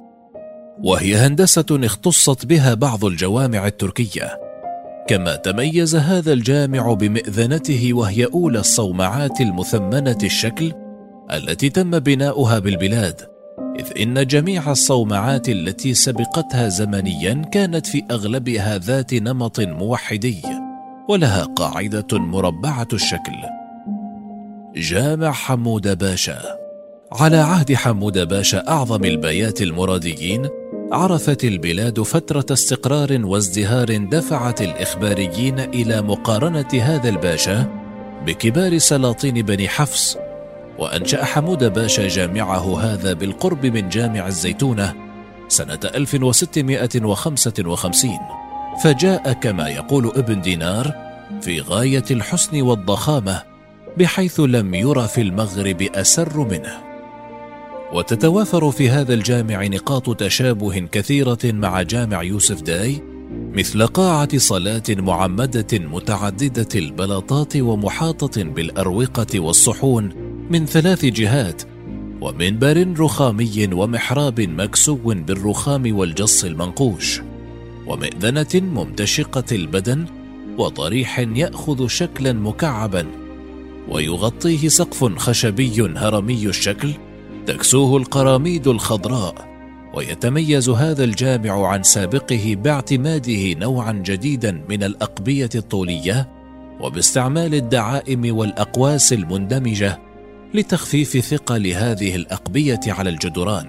وهي 0.83 1.15
هندسة 1.15 1.65
اختصت 1.71 2.45
بها 2.45 2.73
بعض 2.73 3.05
الجوامع 3.05 3.67
التركية. 3.67 4.39
كما 5.07 5.35
تميز 5.35 5.95
هذا 5.95 6.33
الجامع 6.33 6.93
بمئذنته 6.93 7.93
وهي 7.93 8.25
أولى 8.25 8.59
الصومعات 8.59 9.41
المثمنة 9.41 10.17
الشكل 10.23 10.84
التي 11.33 11.69
تم 11.69 11.99
بناؤها 11.99 12.59
بالبلاد 12.59 13.21
إذ 13.79 14.01
إن 14.01 14.27
جميع 14.27 14.71
الصومعات 14.71 15.49
التي 15.49 15.93
سبقتها 15.93 16.69
زمنيا 16.69 17.33
كانت 17.51 17.87
في 17.87 18.03
أغلبها 18.11 18.77
ذات 18.77 19.13
نمط 19.13 19.59
موحدي 19.59 20.41
ولها 21.09 21.43
قاعدة 21.43 22.07
مربعة 22.19 22.87
الشكل. 22.93 23.33
جامع 24.75 25.31
حمود 25.31 25.97
باشا. 25.97 26.65
على 27.11 27.37
عهد 27.37 27.73
حمود 27.73 28.27
باشا 28.27 28.67
أعظم 28.67 29.05
البيات 29.05 29.61
المراديين 29.61 30.49
عرفت 30.91 31.43
البلاد 31.43 32.01
فترة 32.01 32.45
استقرار 32.51 33.25
وازدهار 33.25 33.97
دفعت 33.97 34.61
الإخباريين 34.61 35.59
إلى 35.59 36.01
مقارنة 36.01 36.81
هذا 36.81 37.09
الباشا 37.09 37.67
بكبار 38.25 38.77
سلاطين 38.77 39.33
بني 39.41 39.67
حفص 39.67 40.17
وأنشأ 40.77 41.25
حمود 41.25 41.63
باشا 41.63 42.07
جامعه 42.07 42.79
هذا 42.79 43.13
بالقرب 43.13 43.65
من 43.65 43.89
جامع 43.89 44.27
الزيتونة 44.27 44.93
سنة 45.47 45.79
1655 45.95 48.11
فجاء 48.83 49.33
كما 49.33 49.69
يقول 49.69 50.11
ابن 50.15 50.41
دينار 50.41 50.93
في 51.41 51.61
غاية 51.61 52.03
الحسن 52.11 52.61
والضخامة 52.61 53.43
بحيث 53.97 54.39
لم 54.39 54.73
ير 54.73 55.07
في 55.07 55.21
المغرب 55.21 55.81
أسر 55.81 56.39
منه. 56.39 56.73
وتتوافر 57.93 58.71
في 58.71 58.89
هذا 58.89 59.13
الجامع 59.13 59.67
نقاط 59.67 60.19
تشابه 60.19 60.79
كثيرة 60.79 61.37
مع 61.43 61.81
جامع 61.81 62.23
يوسف 62.23 62.61
داي 62.61 63.01
مثل 63.53 63.87
قاعة 63.87 64.37
صلاة 64.37 64.83
معمدة 64.89 65.79
متعددة 65.79 66.67
البلاطات 66.75 67.57
ومحاطة 67.57 68.43
بالأروقة 68.43 69.39
والصحون 69.39 70.34
من 70.49 70.65
ثلاث 70.65 71.05
جهات 71.05 71.61
ومنبر 72.21 72.93
رخامي 72.99 73.69
ومحراب 73.73 74.41
مكسو 74.41 74.95
بالرخام 74.95 75.95
والجص 75.97 76.43
المنقوش 76.43 77.21
ومئذنة 77.87 78.47
ممتشقة 78.53 79.43
البدن 79.51 80.05
وضريح 80.57 81.19
يأخذ 81.19 81.87
شكلا 81.87 82.33
مكعبا 82.33 83.07
ويغطيه 83.89 84.67
سقف 84.67 85.03
خشبي 85.03 85.81
هرمي 85.97 86.45
الشكل 86.45 86.93
تكسوه 87.45 87.97
القراميد 87.97 88.67
الخضراء 88.67 89.55
ويتميز 89.93 90.69
هذا 90.69 91.03
الجامع 91.03 91.67
عن 91.67 91.83
سابقه 91.83 92.55
باعتماده 92.63 93.53
نوعا 93.53 93.91
جديدا 93.91 94.63
من 94.69 94.83
الأقبية 94.83 95.49
الطولية 95.55 96.29
وباستعمال 96.79 97.55
الدعائم 97.55 98.37
والأقواس 98.37 99.13
المندمجة 99.13 99.99
لتخفيف 100.55 101.17
ثقل 101.17 101.67
هذه 101.67 102.15
الأقبية 102.15 102.79
على 102.87 103.09
الجدران. 103.09 103.67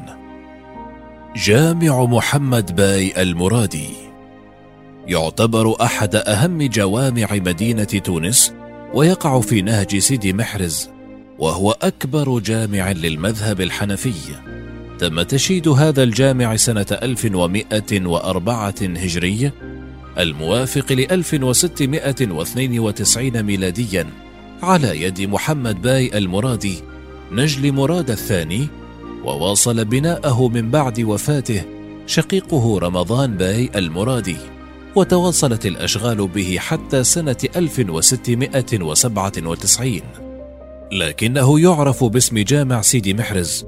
جامع 1.36 2.04
محمد 2.04 2.76
باي 2.76 3.22
المرادي. 3.22 3.88
يعتبر 5.06 5.82
أحد 5.82 6.16
أهم 6.16 6.62
جوامع 6.62 7.26
مدينة 7.32 7.84
تونس 7.84 8.52
ويقع 8.94 9.40
في 9.40 9.62
نهج 9.62 9.98
سيدي 9.98 10.32
محرز 10.32 10.90
وهو 11.38 11.76
أكبر 11.82 12.38
جامع 12.38 12.92
للمذهب 12.92 13.60
الحنفي. 13.60 14.14
تم 14.98 15.22
تشييد 15.22 15.68
هذا 15.68 16.02
الجامع 16.02 16.56
سنة 16.56 16.86
1104 17.02 18.74
هجري 18.80 19.52
الموافق 20.18 20.92
ل 20.92 21.12
1692 21.12 23.42
ميلاديا. 23.42 24.25
على 24.66 25.02
يد 25.02 25.20
محمد 25.20 25.82
باي 25.82 26.18
المرادي 26.18 26.82
نجل 27.32 27.72
مراد 27.72 28.10
الثاني 28.10 28.68
وواصل 29.24 29.84
بناءه 29.84 30.48
من 30.48 30.70
بعد 30.70 31.00
وفاته 31.00 31.62
شقيقه 32.06 32.78
رمضان 32.78 33.36
باي 33.36 33.70
المرادي 33.76 34.36
وتواصلت 34.96 35.66
الأشغال 35.66 36.28
به 36.28 36.56
حتى 36.58 37.04
سنة 37.04 37.36
1697 37.56 40.00
لكنه 40.92 41.60
يعرف 41.60 42.04
باسم 42.04 42.38
جامع 42.38 42.80
سيدي 42.80 43.14
محرز 43.14 43.66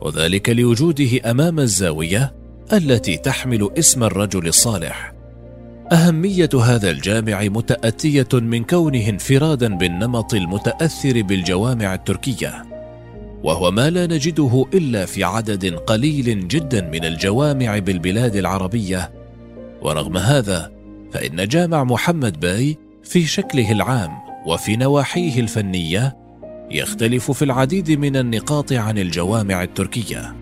وذلك 0.00 0.48
لوجوده 0.48 1.30
أمام 1.30 1.60
الزاوية 1.60 2.34
التي 2.72 3.16
تحمل 3.16 3.70
اسم 3.78 4.04
الرجل 4.04 4.48
الصالح. 4.48 5.17
أهمية 5.92 6.50
هذا 6.62 6.90
الجامع 6.90 7.42
متأتية 7.42 8.28
من 8.32 8.64
كونه 8.64 9.08
انفرادا 9.08 9.76
بالنمط 9.76 10.34
المتأثر 10.34 11.22
بالجوامع 11.22 11.94
التركية 11.94 12.64
وهو 13.42 13.70
ما 13.70 13.90
لا 13.90 14.06
نجده 14.06 14.64
إلا 14.74 15.06
في 15.06 15.24
عدد 15.24 15.74
قليل 15.74 16.48
جدا 16.48 16.80
من 16.80 17.04
الجوامع 17.04 17.78
بالبلاد 17.78 18.36
العربية. 18.36 19.12
ورغم 19.82 20.16
هذا 20.16 20.72
فإن 21.12 21.48
جامع 21.48 21.84
محمد 21.84 22.40
باي 22.40 22.76
في 23.02 23.26
شكله 23.26 23.72
العام 23.72 24.10
وفي 24.46 24.76
نواحيه 24.76 25.40
الفنية 25.40 26.16
يختلف 26.70 27.30
في 27.30 27.44
العديد 27.44 27.90
من 27.90 28.16
النقاط 28.16 28.72
عن 28.72 28.98
الجوامع 28.98 29.62
التركية. 29.62 30.36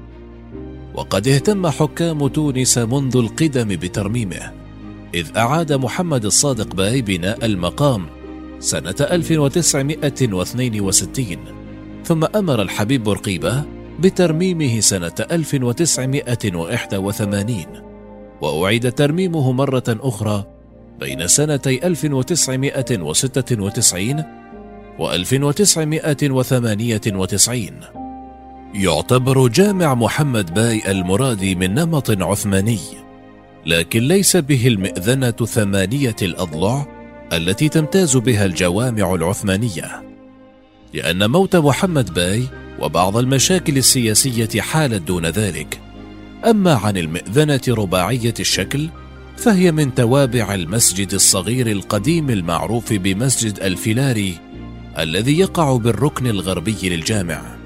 وقد 0.94 1.28
اهتم 1.28 1.66
حكام 1.66 2.26
تونس 2.26 2.78
منذ 2.78 3.16
القدم 3.16 3.68
بترميمه. 3.68 4.65
إذ 5.16 5.37
أعاد 5.37 5.72
محمد 5.72 6.24
الصادق 6.24 6.74
باي 6.74 7.02
بناء 7.02 7.44
المقام 7.44 8.07
سنة 8.59 8.94
1962 9.00 11.37
ثم 12.05 12.24
أمر 12.24 12.62
الحبيب 12.62 13.05
بورقيبة 13.05 13.64
بترميمه 14.00 14.81
سنة 14.81 15.12
1981 15.31 17.64
وأعيد 18.40 18.92
ترميمه 18.92 19.52
مرة 19.52 19.85
أخرى 19.88 20.44
بين 21.00 21.26
سنتي 21.26 21.87
1996 21.87 24.24
و1998 24.98 27.61
يعتبر 28.74 29.48
جامع 29.48 29.94
محمد 29.94 30.55
باي 30.55 30.90
المرادي 30.90 31.55
من 31.55 31.74
نمط 31.74 32.22
عثماني. 32.22 33.06
لكن 33.66 34.00
ليس 34.00 34.37
به 34.37 34.66
المئذنة 34.66 35.31
ثمانية 35.31 36.16
الأضلع 36.22 36.87
التي 37.33 37.68
تمتاز 37.68 38.16
بها 38.16 38.44
الجوامع 38.44 39.14
العثمانية 39.14 40.02
لأن 40.94 41.31
موت 41.31 41.57
محمد 41.57 42.14
باي 42.14 42.42
وبعض 42.79 43.16
المشاكل 43.16 43.76
السياسية 43.76 44.61
حالت 44.61 45.02
دون 45.02 45.26
ذلك. 45.26 45.81
أما 46.44 46.74
عن 46.74 46.96
المئذنة 46.96 47.61
رباعية 47.68 48.35
الشكل 48.40 48.88
فهي 49.37 49.72
من 49.72 49.94
توابع 49.94 50.55
المسجد 50.55 51.14
الصغير 51.14 51.70
القديم 51.70 52.31
المعروف 52.31 52.92
بمسجد 52.92 53.61
الفيلاري 53.61 54.35
الذي 54.98 55.38
يقع 55.38 55.76
بالركن 55.76 56.26
الغربي 56.26 56.76
للجامع. 56.83 57.57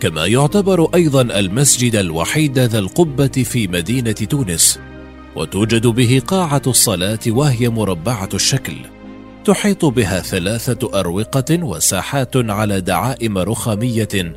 كما 0.00 0.26
يعتبر 0.26 0.94
أيضا 0.94 1.22
المسجد 1.22 1.96
الوحيد 1.96 2.58
ذا 2.58 2.78
القبة 2.78 3.26
في 3.26 3.68
مدينة 3.68 4.12
تونس 4.12 4.78
وتوجد 5.36 5.86
به 5.86 6.22
قاعة 6.26 6.62
الصلاة 6.66 7.18
وهي 7.28 7.68
مربعة 7.68 8.28
الشكل. 8.34 8.74
تحيط 9.44 9.84
بها 9.84 10.20
ثلاثة 10.20 11.00
أروقة 11.00 11.64
وساحات 11.64 12.36
على 12.36 12.80
دعائم 12.80 13.38
رخامية 13.38 14.34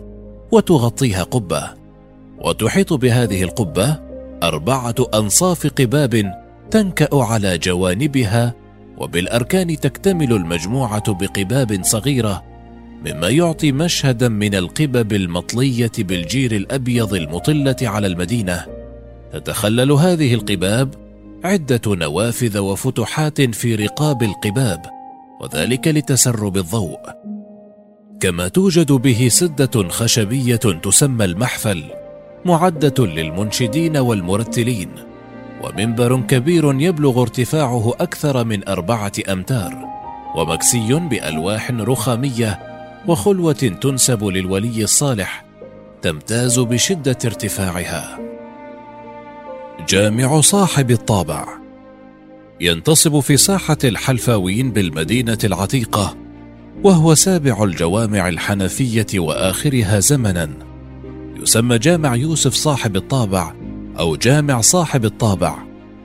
وتغطيها 0.52 1.24
قبة. 1.24 1.74
وتحيط 2.42 2.94
بهذه 2.94 3.44
القبة 3.44 4.00
أربعة 4.44 4.96
أنصاف 5.14 5.68
قباب 5.68 6.32
تنكأ 6.72 7.10
على 7.14 7.58
جوانبها 7.58 8.54
وبالأركان 8.98 9.80
تكتمل 9.80 10.34
المجموعة 10.34 11.14
بقباب 11.14 11.80
صغيرة 11.84 12.44
مما 13.06 13.30
يعطي 13.30 13.72
مشهدا 13.72 14.30
من 14.30 14.56
القبب 14.56 15.14
المطلية 15.14 15.92
بالجير 16.00 16.52
الأبيض 16.52 17.14
المطلة 17.14 17.76
على 17.82 18.08
المدينة. 18.08 18.85
تتخلل 19.36 19.92
هذه 19.92 20.34
القباب 20.34 20.96
عدة 21.44 21.82
نوافذ 21.88 22.58
وفتحات 22.58 23.42
في 23.42 23.76
رقاب 23.76 24.24
القباب 24.24 24.86
وذلك 25.42 25.88
لتسرب 25.88 26.58
الضوء. 26.58 27.00
كما 28.20 28.48
توجد 28.48 28.92
به 28.92 29.28
سدة 29.32 29.90
خشبية 29.90 30.56
تسمى 30.56 31.26
المحفل 31.26 31.84
معدة 32.46 33.06
للمنشدين 33.06 33.98
والمرتلين 33.98 34.90
ومنبر 35.64 36.22
كبير 36.22 36.82
يبلغ 36.82 37.22
ارتفاعه 37.22 37.94
أكثر 38.00 38.44
من 38.44 38.68
أربعة 38.68 39.14
أمتار 39.32 39.86
ومكسي 40.36 40.94
بألواح 40.94 41.72
رخامية 41.72 42.60
وخلوة 43.08 43.54
تنسب 43.54 44.24
للولي 44.24 44.84
الصالح 44.84 45.46
تمتاز 46.02 46.60
بشدة 46.60 47.18
ارتفاعها. 47.26 48.35
جامع 49.90 50.42
صاحب 50.42 50.92
الطابع. 50.92 51.46
ينتصب 52.62 53.20
في 53.20 53.38
ساحة 53.38 53.78
الحلفاويين 53.84 54.72
بالمدينة 54.72 55.38
العتيقة 55.44 56.18
وهو 56.84 57.16
سابع 57.16 57.64
الجوامع 57.64 58.30
الحنفية 58.30 59.06
وآخرها 59.16 60.00
زمنا. 60.00 60.50
يسمى 61.42 61.78
جامع 61.78 62.16
يوسف 62.16 62.54
صاحب 62.54 62.96
الطابع 62.96 63.54
أو 64.00 64.16
جامع 64.16 64.62
صاحب 64.62 65.06
الطابع 65.06 65.56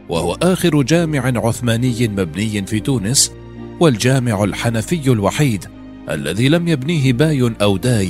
وهو 0.09 0.37
آخر 0.43 0.83
جامع 0.83 1.33
عثماني 1.47 2.09
مبني 2.09 2.67
في 2.67 2.81
تونس 2.81 3.33
والجامع 3.81 4.45
الحنفي 4.45 5.13
الوحيد 5.13 5.65
الذي 6.11 6.49
لم 6.49 6.69
يبنيه 6.69 7.13
باي 7.13 7.53
أو 7.63 7.77
داي 7.77 8.09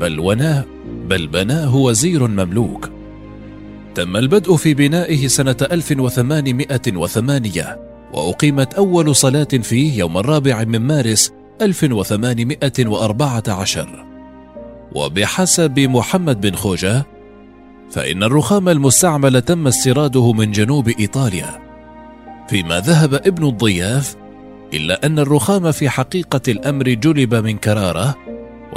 بل 0.00 0.20
وناه 0.20 0.64
بل 1.08 1.26
بناه 1.26 1.76
وزير 1.76 2.26
مملوك. 2.26 2.97
تم 3.98 4.16
البدء 4.16 4.56
في 4.56 4.74
بنائه 4.74 5.26
سنة 5.26 5.56
1808 5.72 7.78
وأقيمت 8.12 8.74
أول 8.74 9.16
صلاة 9.16 9.44
فيه 9.44 9.98
يوم 9.98 10.18
الرابع 10.18 10.64
من 10.64 10.78
مارس 10.78 11.32
1814 11.62 14.06
وبحسب 14.94 15.78
محمد 15.78 16.40
بن 16.40 16.54
خوجة 16.54 17.06
فإن 17.90 18.22
الرخام 18.22 18.68
المستعمل 18.68 19.42
تم 19.42 19.66
استيراده 19.66 20.32
من 20.32 20.52
جنوب 20.52 20.88
إيطاليا. 20.88 21.60
فيما 22.48 22.80
ذهب 22.80 23.14
ابن 23.14 23.48
الضياف 23.48 24.16
إلا 24.74 25.06
أن 25.06 25.18
الرخام 25.18 25.72
في 25.72 25.88
حقيقة 25.88 26.40
الأمر 26.48 26.88
جلب 26.88 27.34
من 27.34 27.56
كرارة 27.56 28.16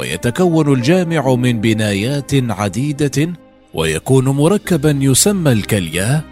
ويتكون 0.00 0.72
الجامع 0.72 1.34
من 1.34 1.60
بنايات 1.60 2.30
عديدة 2.34 3.32
ويكون 3.74 4.24
مركبا 4.24 4.98
يسمى 5.00 5.52
الكلية 5.52 6.24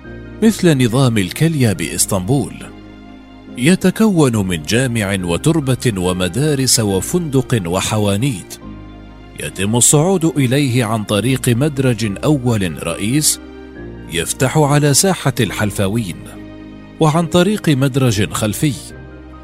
مثل 0.43 0.85
نظام 0.85 1.19
الكلية 1.19 1.73
بإسطنبول. 1.73 2.55
يتكون 3.59 4.37
من 4.49 4.63
جامع 4.63 5.19
وتربة 5.23 5.93
ومدارس 5.97 6.81
وفندق 6.81 7.63
وحوانيت. 7.67 8.59
يتم 9.41 9.77
الصعود 9.77 10.25
إليه 10.25 10.85
عن 10.85 11.05
طريق 11.05 11.49
مدرج 11.49 12.13
أول 12.25 12.87
رئيس 12.87 13.41
يفتح 14.13 14.59
على 14.59 14.95
ساحة 14.95 15.35
الحلفاوين 15.41 16.17
وعن 17.01 17.27
طريق 17.27 17.69
مدرج 17.69 18.33
خلفي. 18.33 18.73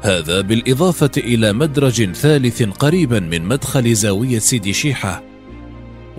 هذا 0.01 0.41
بالإضافة 0.41 1.11
إلى 1.17 1.53
مدرج 1.53 2.11
ثالث 2.11 2.63
قريبا 2.63 3.19
من 3.19 3.45
مدخل 3.45 3.95
زاوية 3.95 4.39
سيدي 4.39 4.73
شيحة. 4.73 5.26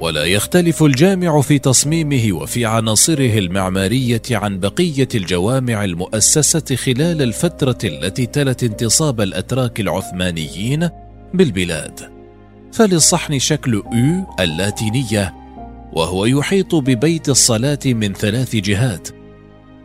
ولا 0.01 0.25
يختلف 0.25 0.83
الجامع 0.83 1.41
في 1.41 1.59
تصميمه 1.59 2.33
وفي 2.33 2.67
عناصره 2.67 3.39
المعمارية 3.39 4.23
عن 4.31 4.61
بقية 4.61 5.09
الجوامع 5.15 5.85
المؤسسة 5.85 6.77
خلال 6.77 7.23
الفترة 7.23 7.79
التي 7.85 8.27
تلت 8.27 8.63
انتصاب 8.63 9.21
الأتراك 9.21 9.81
العثمانيين 9.81 10.89
بالبلاد. 11.35 12.01
فللصحن 12.73 13.39
شكل 13.39 13.75
أو 13.75 14.35
اللاتينية 14.41 15.35
وهو 15.93 16.25
يحيط 16.25 16.75
ببيت 16.75 17.29
الصلاة 17.29 17.79
من 17.87 18.13
ثلاث 18.13 18.57
جهات. 18.57 19.09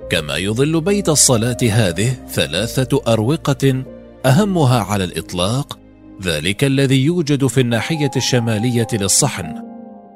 كما 0.10 0.38
يظل 0.38 0.82
بيت 0.82 1.10
الصلاة 1.10 1.58
هذه 1.64 2.14
ثلاثة 2.30 3.02
أروقة 3.08 3.84
أهمها 4.26 4.80
على 4.80 5.04
الإطلاق 5.04 5.80
ذلك 6.24 6.64
الذي 6.64 7.04
يوجد 7.06 7.48
في 7.48 7.62
الناحية 7.62 8.12
الشمالية 8.16 8.88
للصحن. 8.94 9.73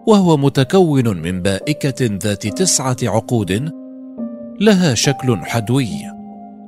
وهو 0.08 0.38
متكون 0.38 1.18
من 1.18 1.42
بائكة 1.42 2.06
ذات 2.24 2.48
تسعة 2.48 2.98
عقود 3.04 3.72
لها 4.60 4.94
شكل 4.94 5.38
حدوي. 5.38 5.90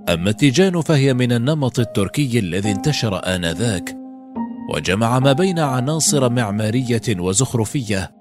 أما 0.10 0.30
التيجان 0.30 0.82
فهي 0.82 1.14
من 1.14 1.32
النمط 1.32 1.80
التركي 1.80 2.40
الذي 2.40 2.72
انتشر 2.72 3.22
آنذاك 3.36 3.98
وجمع 4.74 5.20
ما 5.20 5.34
بين 5.34 5.60
عناصر 5.60 6.30
معمارية 6.30 7.02
وزخرفية 7.10 8.12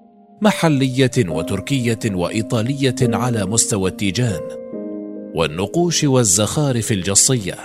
محلية 0.41 1.11
وتركية 1.17 1.99
وإيطالية 2.05 2.95
على 3.01 3.45
مستوى 3.45 3.89
التيجان 3.89 4.41
والنقوش 5.35 6.03
والزخارف 6.03 6.91
الجصية. 6.91 7.55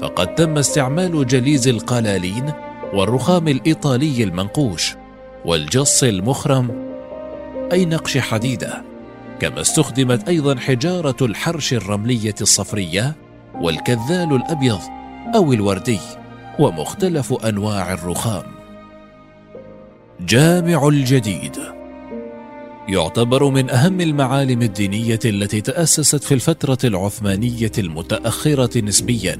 فقد 0.00 0.34
تم 0.34 0.58
استعمال 0.58 1.26
جليز 1.26 1.68
القلالين 1.68 2.52
والرخام 2.94 3.48
الإيطالي 3.48 4.24
المنقوش. 4.24 4.94
والجص 5.46 6.04
المخرم 6.04 6.86
أي 7.72 7.84
نقش 7.84 8.18
حديدة 8.18 8.82
كما 9.40 9.60
استخدمت 9.60 10.28
أيضا 10.28 10.56
حجارة 10.56 11.16
الحرش 11.22 11.74
الرملية 11.74 12.34
الصفرية 12.40 13.14
والكذال 13.54 14.32
الأبيض 14.32 14.80
أو 15.34 15.52
الوردي 15.52 15.98
ومختلف 16.58 17.32
أنواع 17.32 17.92
الرخام. 17.92 18.42
جامع 20.20 20.88
الجديد. 20.88 21.56
يعتبر 22.88 23.50
من 23.50 23.70
أهم 23.70 24.00
المعالم 24.00 24.62
الدينية 24.62 25.20
التي 25.24 25.60
تأسست 25.60 26.24
في 26.24 26.34
الفترة 26.34 26.78
العثمانية 26.84 27.72
المتأخرة 27.78 28.80
نسبيا 28.80 29.38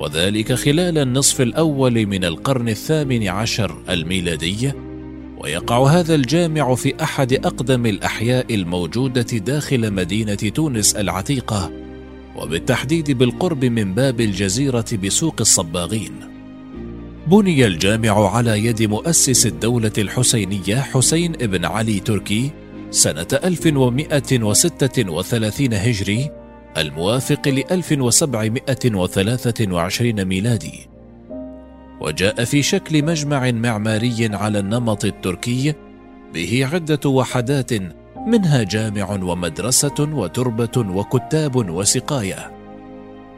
وذلك 0.00 0.52
خلال 0.52 0.98
النصف 0.98 1.40
الأول 1.40 2.06
من 2.06 2.24
القرن 2.24 2.68
الثامن 2.68 3.28
عشر 3.28 3.82
الميلادي 3.88 4.72
ويقع 5.42 5.86
هذا 5.86 6.14
الجامع 6.14 6.74
في 6.74 7.02
أحد 7.02 7.32
أقدم 7.32 7.86
الأحياء 7.86 8.54
الموجودة 8.54 9.22
داخل 9.22 9.92
مدينة 9.92 10.34
تونس 10.34 10.96
العتيقة 10.96 11.72
وبالتحديد 12.36 13.10
بالقرب 13.10 13.64
من 13.64 13.94
باب 13.94 14.20
الجزيرة 14.20 14.84
بسوق 15.04 15.34
الصباغين. 15.40 16.12
بني 17.26 17.66
الجامع 17.66 18.36
على 18.36 18.66
يد 18.66 18.82
مؤسس 18.82 19.46
الدولة 19.46 19.92
الحسينية 19.98 20.76
حسين 20.76 21.32
بن 21.32 21.64
علي 21.64 22.00
تركي 22.00 22.50
سنة 22.90 23.26
1136 23.44 25.74
هجري 25.74 26.30
الموافق 26.76 27.48
ل 27.48 27.64
1723 27.70 30.24
ميلادي. 30.24 30.91
وجاء 32.02 32.44
في 32.44 32.62
شكل 32.62 33.04
مجمع 33.04 33.50
معماري 33.50 34.28
على 34.32 34.58
النمط 34.58 35.04
التركي 35.04 35.74
به 36.34 36.68
عدة 36.72 37.10
وحدات 37.10 37.72
منها 38.26 38.62
جامع 38.62 39.10
ومدرسة 39.10 39.94
وتربة 40.00 40.78
وكتاب 40.78 41.70
وسقاية. 41.70 42.52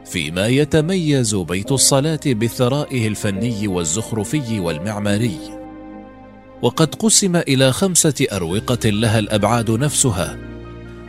فيما 0.05 0.47
يتميز 0.47 1.35
بيت 1.35 1.71
الصلاة 1.71 2.19
بثرائه 2.25 3.07
الفني 3.07 3.67
والزخرفي 3.67 4.59
والمعماري. 4.59 5.37
وقد 6.61 6.95
قسم 6.95 7.35
إلى 7.35 7.71
خمسة 7.71 8.27
أروقة 8.31 8.89
لها 8.89 9.19
الأبعاد 9.19 9.71
نفسها 9.71 10.37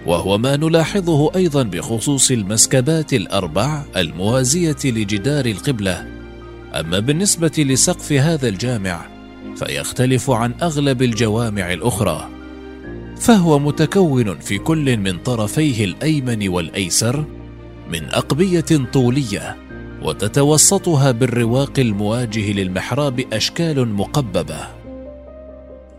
وهو 0.06 0.38
ما 0.38 0.56
نلاحظه 0.56 1.34
أيضا 1.36 1.62
بخصوص 1.62 2.30
المسكبات 2.30 3.12
الأربع 3.12 3.82
الموازية 3.96 4.76
لجدار 4.84 5.46
القبلة. 5.46 6.15
أما 6.80 6.98
بالنسبة 6.98 7.52
لسقف 7.58 8.12
هذا 8.12 8.48
الجامع 8.48 9.06
فيختلف 9.56 10.30
عن 10.30 10.54
أغلب 10.62 11.02
الجوامع 11.02 11.72
الأخرى 11.72 12.28
فهو 13.16 13.58
متكون 13.58 14.38
في 14.38 14.58
كل 14.58 14.96
من 14.96 15.18
طرفيه 15.18 15.84
الأيمن 15.84 16.48
والأيسر 16.48 17.24
من 17.92 18.04
أقبية 18.04 18.90
طولية 18.92 19.56
وتتوسطها 20.02 21.10
بالرواق 21.10 21.72
المواجه 21.78 22.52
للمحراب 22.52 23.24
أشكال 23.32 23.88
مقببة. 23.88 24.60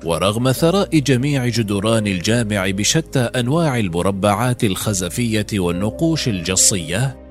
ورغم 0.03 0.51
ثراء 0.51 0.99
جميع 0.99 1.47
جدران 1.47 2.07
الجامع 2.07 2.69
بشتى 2.69 3.19
أنواع 3.19 3.79
المربعات 3.79 4.63
الخزفية 4.63 5.47
والنقوش 5.53 6.27
الجصية 6.27 7.26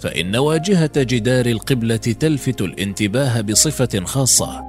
فإن 0.00 0.36
واجهة 0.36 0.90
جدار 0.96 1.46
القبلة 1.46 1.96
تلفت 1.96 2.60
الانتباه 2.60 3.40
بصفة 3.40 4.04
خاصة 4.04 4.64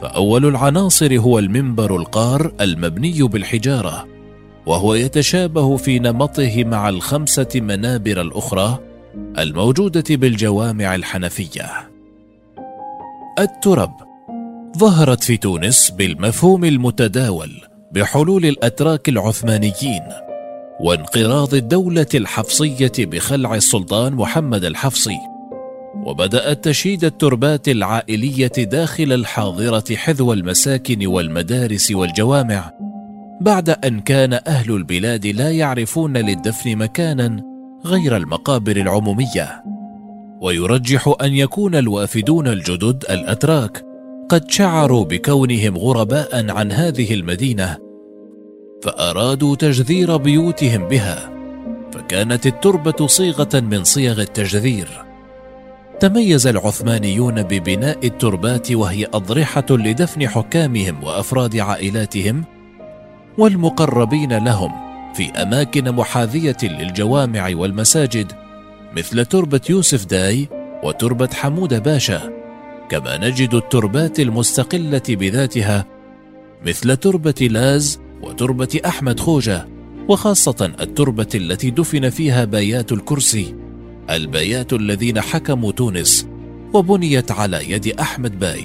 فأول 0.00 0.46
العناصر 0.46 1.18
هو 1.18 1.38
المنبر 1.38 1.96
القار 1.96 2.52
المبني 2.60 3.22
بالحجارة 3.22 4.06
وهو 4.66 4.94
يتشابه 4.94 5.76
في 5.76 5.98
نمطه 5.98 6.64
مع 6.64 6.88
الخمسة 6.88 7.48
منابر 7.54 8.20
الأخرى 8.20 8.78
الموجودة 9.38 10.04
بالجوامع 10.10 10.94
الحنفية. 10.94 11.90
الترب 13.38 13.92
ظهرت 14.78 15.24
في 15.24 15.36
تونس 15.36 15.90
بالمفهوم 15.90 16.64
المتداول 16.64 17.50
بحلول 17.92 18.46
الأتراك 18.46 19.08
العثمانيين 19.08 20.02
وانقراض 20.80 21.54
الدولة 21.54 22.06
الحفصية 22.14 22.92
بخلع 22.98 23.54
السلطان 23.54 24.14
محمد 24.14 24.64
الحفصي 24.64 25.18
وبدات 26.06 26.64
تشيد 26.64 27.04
التربات 27.04 27.68
العائلية 27.68 28.52
داخل 28.56 29.12
الحاضرة 29.12 29.84
حذو 29.94 30.32
المساكن 30.32 31.06
والمدارس 31.06 31.90
والجوامع 31.90 32.72
بعد 33.40 33.70
أن 33.70 34.00
كان 34.00 34.32
أهل 34.32 34.76
البلاد 34.76 35.26
لا 35.26 35.50
يعرفون 35.50 36.16
للدفن 36.16 36.76
مكانا 36.76 37.42
غير 37.84 38.16
المقابر 38.16 38.76
العمومية. 38.76 39.62
ويرجح 40.40 41.14
أن 41.22 41.34
يكون 41.34 41.74
الوافدون 41.74 42.48
الجدد 42.48 43.04
الأتراك 43.10 43.84
قد 44.28 44.50
شعروا 44.50 45.04
بكونهم 45.04 45.78
غرباء 45.78 46.50
عن 46.50 46.72
هذه 46.72 47.14
المدينة 47.14 47.85
فأرادوا 48.86 49.56
تجذير 49.56 50.16
بيوتهم 50.16 50.88
بها 50.88 51.30
فكانت 51.92 52.46
التربة 52.46 53.06
صيغة 53.06 53.60
من 53.60 53.84
صيغ 53.84 54.20
التجذير. 54.20 54.88
تميز 56.00 56.46
العثمانيون 56.46 57.42
ببناء 57.42 58.06
التربات 58.06 58.72
وهي 58.72 59.06
أضرحة 59.14 59.66
لدفن 59.70 60.28
حكامهم 60.28 61.04
وأفراد 61.04 61.56
عائلاتهم 61.56 62.44
والمقربين 63.38 64.44
لهم 64.44 64.72
في 65.14 65.30
أماكن 65.30 65.92
محاذية 65.92 66.56
للجوامع 66.62 67.50
والمساجد 67.54 68.32
مثل 68.96 69.24
تربة 69.24 69.60
يوسف 69.70 70.04
داي 70.04 70.48
وتربة 70.82 71.28
حمود 71.34 71.82
باشا 71.82 72.32
كما 72.90 73.16
نجد 73.16 73.54
التربات 73.54 74.20
المستقلة 74.20 75.02
بذاتها 75.08 75.84
مثل 76.66 76.96
تربة 76.96 77.48
لاز 77.50 78.05
وتربة 78.22 78.80
أحمد 78.86 79.20
خوجة 79.20 79.68
وخاصة 80.08 80.72
التربة 80.80 81.28
التي 81.34 81.70
دفن 81.70 82.10
فيها 82.10 82.44
بايات 82.44 82.92
الكرسي 82.92 83.54
البايات 84.10 84.72
الذين 84.72 85.20
حكموا 85.20 85.72
تونس 85.72 86.28
وبنيت 86.72 87.30
على 87.30 87.70
يد 87.70 87.88
أحمد 88.00 88.38
باي. 88.38 88.64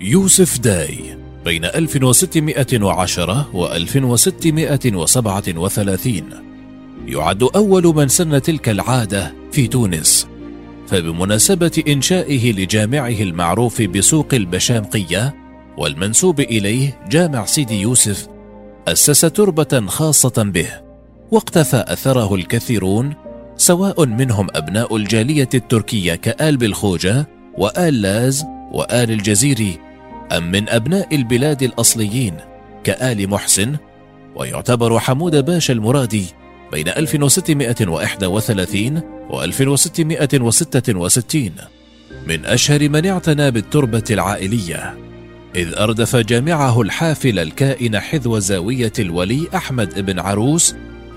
يوسف 0.00 0.58
داي 0.58 1.18
بين 1.44 1.64
1610 1.64 3.56
و 3.56 3.66
1637 3.66 6.22
يعد 7.06 7.42
أول 7.42 7.84
من 7.84 8.08
سن 8.08 8.42
تلك 8.42 8.68
العادة 8.68 9.34
في 9.52 9.66
تونس 9.66 10.28
فبمناسبة 10.86 11.82
إنشائه 11.88 12.52
لجامعه 12.52 13.20
المعروف 13.20 13.82
بسوق 13.82 14.34
البشامقية 14.34 15.43
والمنسوب 15.76 16.40
إليه 16.40 17.00
جامع 17.08 17.44
سيدي 17.44 17.80
يوسف 17.80 18.28
أسس 18.88 19.20
تربة 19.20 19.86
خاصة 19.86 20.42
به 20.42 20.68
واقتفى 21.30 21.84
أثره 21.88 22.34
الكثيرون 22.34 23.14
سواء 23.56 24.06
منهم 24.06 24.46
أبناء 24.54 24.96
الجالية 24.96 25.48
التركية 25.54 26.14
كآل 26.14 26.56
بالخوجة 26.56 27.26
وآل 27.58 28.02
لاز 28.02 28.44
وآل 28.72 29.10
الجزيري 29.10 29.78
أم 30.32 30.50
من 30.50 30.68
أبناء 30.68 31.14
البلاد 31.14 31.62
الأصليين 31.62 32.34
كآل 32.84 33.30
محسن 33.30 33.76
ويعتبر 34.36 34.98
حمود 34.98 35.44
باشا 35.44 35.72
المرادي 35.72 36.26
بين 36.72 36.88
1631 36.88 39.02
و 39.30 39.42
1666 39.42 41.50
من 42.26 42.44
أشهر 42.44 42.88
من 42.88 43.06
اعتنى 43.06 43.50
بالتربة 43.50 44.04
العائلية. 44.10 44.94
إذ 45.56 45.78
أردف 45.78 46.16
جامعه 46.16 46.80
الحافل 46.80 47.38
الكائن 47.38 48.00
حذو 48.00 48.38
زاوية 48.38 48.92
الولي 48.98 49.48
أحمد 49.54 50.06
بن 50.06 50.18
عروس 50.18 50.74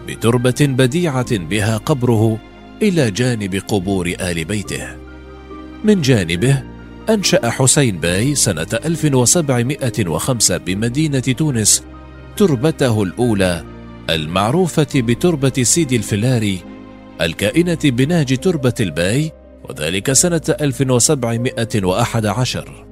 بتربة 0.07 0.55
بديعة 0.61 1.37
بها 1.37 1.77
قبره 1.77 2.37
إلى 2.81 3.11
جانب 3.11 3.61
قبور 3.67 4.13
آل 4.19 4.45
بيته. 4.45 4.87
من 5.83 6.01
جانبه 6.01 6.63
أنشأ 7.09 7.49
حسين 7.49 7.99
باي 7.99 8.35
سنة 8.35 8.67
1705 8.85 10.57
بمدينة 10.57 11.19
تونس 11.19 11.83
تربته 12.37 13.03
الأولى 13.03 13.63
المعروفة 14.09 14.87
بتربة 14.95 15.63
سيدي 15.63 15.95
الفلاري 15.95 16.59
الكائنة 17.21 17.79
بنهج 17.83 18.37
تربة 18.37 18.73
الباي 18.79 19.31
وذلك 19.69 20.13
سنة 20.13 20.41
1711 20.61 22.86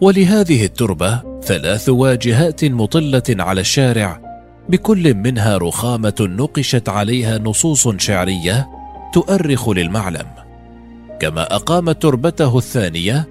ولهذه 0.00 0.64
التربة 0.64 1.22
ثلاث 1.42 1.88
واجهات 1.88 2.64
مطلة 2.64 3.22
على 3.28 3.60
الشارع 3.60 4.20
بكل 4.68 5.14
منها 5.14 5.56
رخامة 5.56 6.14
نقشت 6.20 6.88
عليها 6.88 7.38
نصوص 7.38 7.88
شعرية 7.88 8.68
تؤرخ 9.12 9.68
للمعلم. 9.68 10.26
كما 11.20 11.54
أقام 11.54 11.92
تربته 11.92 12.58
الثانية 12.58 13.28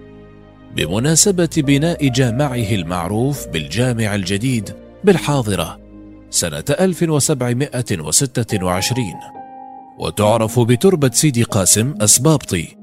بمناسبة 0.75 1.49
بناء 1.57 2.07
جامعه 2.07 2.71
المعروف 2.71 3.47
بالجامع 3.47 4.15
الجديد 4.15 4.69
بالحاضرة 5.03 5.79
سنة 6.29 6.63
1726 6.69 9.05
وتعرف 9.99 10.59
بتربة 10.59 11.09
سيدي 11.13 11.43
قاسم 11.43 11.93
أسبابطي 12.01 12.76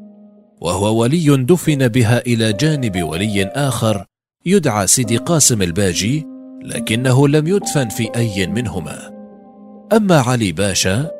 وهو 0.65 1.01
ولي 1.01 1.37
دفن 1.37 1.89
بها 1.89 2.19
إلى 2.19 2.53
جانب 2.53 3.03
ولي 3.03 3.45
آخر 3.45 4.05
يدعى 4.47 4.87
سيدي 4.87 5.17
قاسم 5.17 5.63
الباجي 5.63 6.27
لكنه 6.63 7.29
لم 7.29 7.47
يدفن 7.47 7.89
في 7.89 8.11
أي 8.17 8.47
منهما. 8.47 9.11
أما 9.93 10.21
علي 10.21 10.53
باشا 10.53 11.11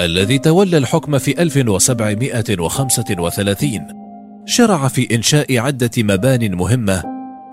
الذي 0.00 0.38
تولى 0.38 0.78
الحكم 0.78 1.18
في 1.18 1.42
1735 1.42 3.80
شرع 4.46 4.88
في 4.88 5.14
إنشاء 5.14 5.58
عدة 5.58 5.90
مبان 5.98 6.54
مهمة 6.54 7.02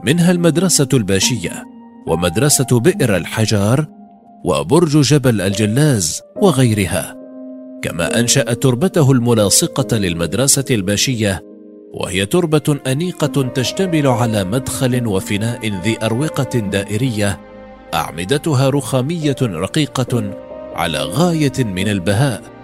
منها 0.04 0.32
المدرسة 0.32 0.90
الباشية 0.94 1.64
ومدرسة 2.08 2.80
بئر 2.80 3.18
الحجار 3.18 3.86
وبرج 4.46 5.02
جبل 5.02 5.42
الجلاز 5.42 6.22
وغيرها. 6.42 7.19
كما 7.82 8.20
أنشأ 8.20 8.54
تربته 8.54 9.12
الملاصقة 9.12 9.98
للمدرسة 9.98 10.66
الباشية 10.72 11.44
وهي 11.94 12.26
تربة 12.26 12.80
أنيقة 12.88 13.44
تشتمل 13.44 14.08
على 14.08 14.44
مدخل 14.44 15.08
وفناء 15.08 15.82
ذي 15.84 15.98
أروقة 16.04 16.60
دائرية 16.60 17.40
أعمدتها 17.94 18.70
رخامية 18.70 19.36
رقيقة 19.42 20.34
على 20.76 21.00
غاية 21.00 21.64
من 21.64 21.88
البهاء 21.88 22.60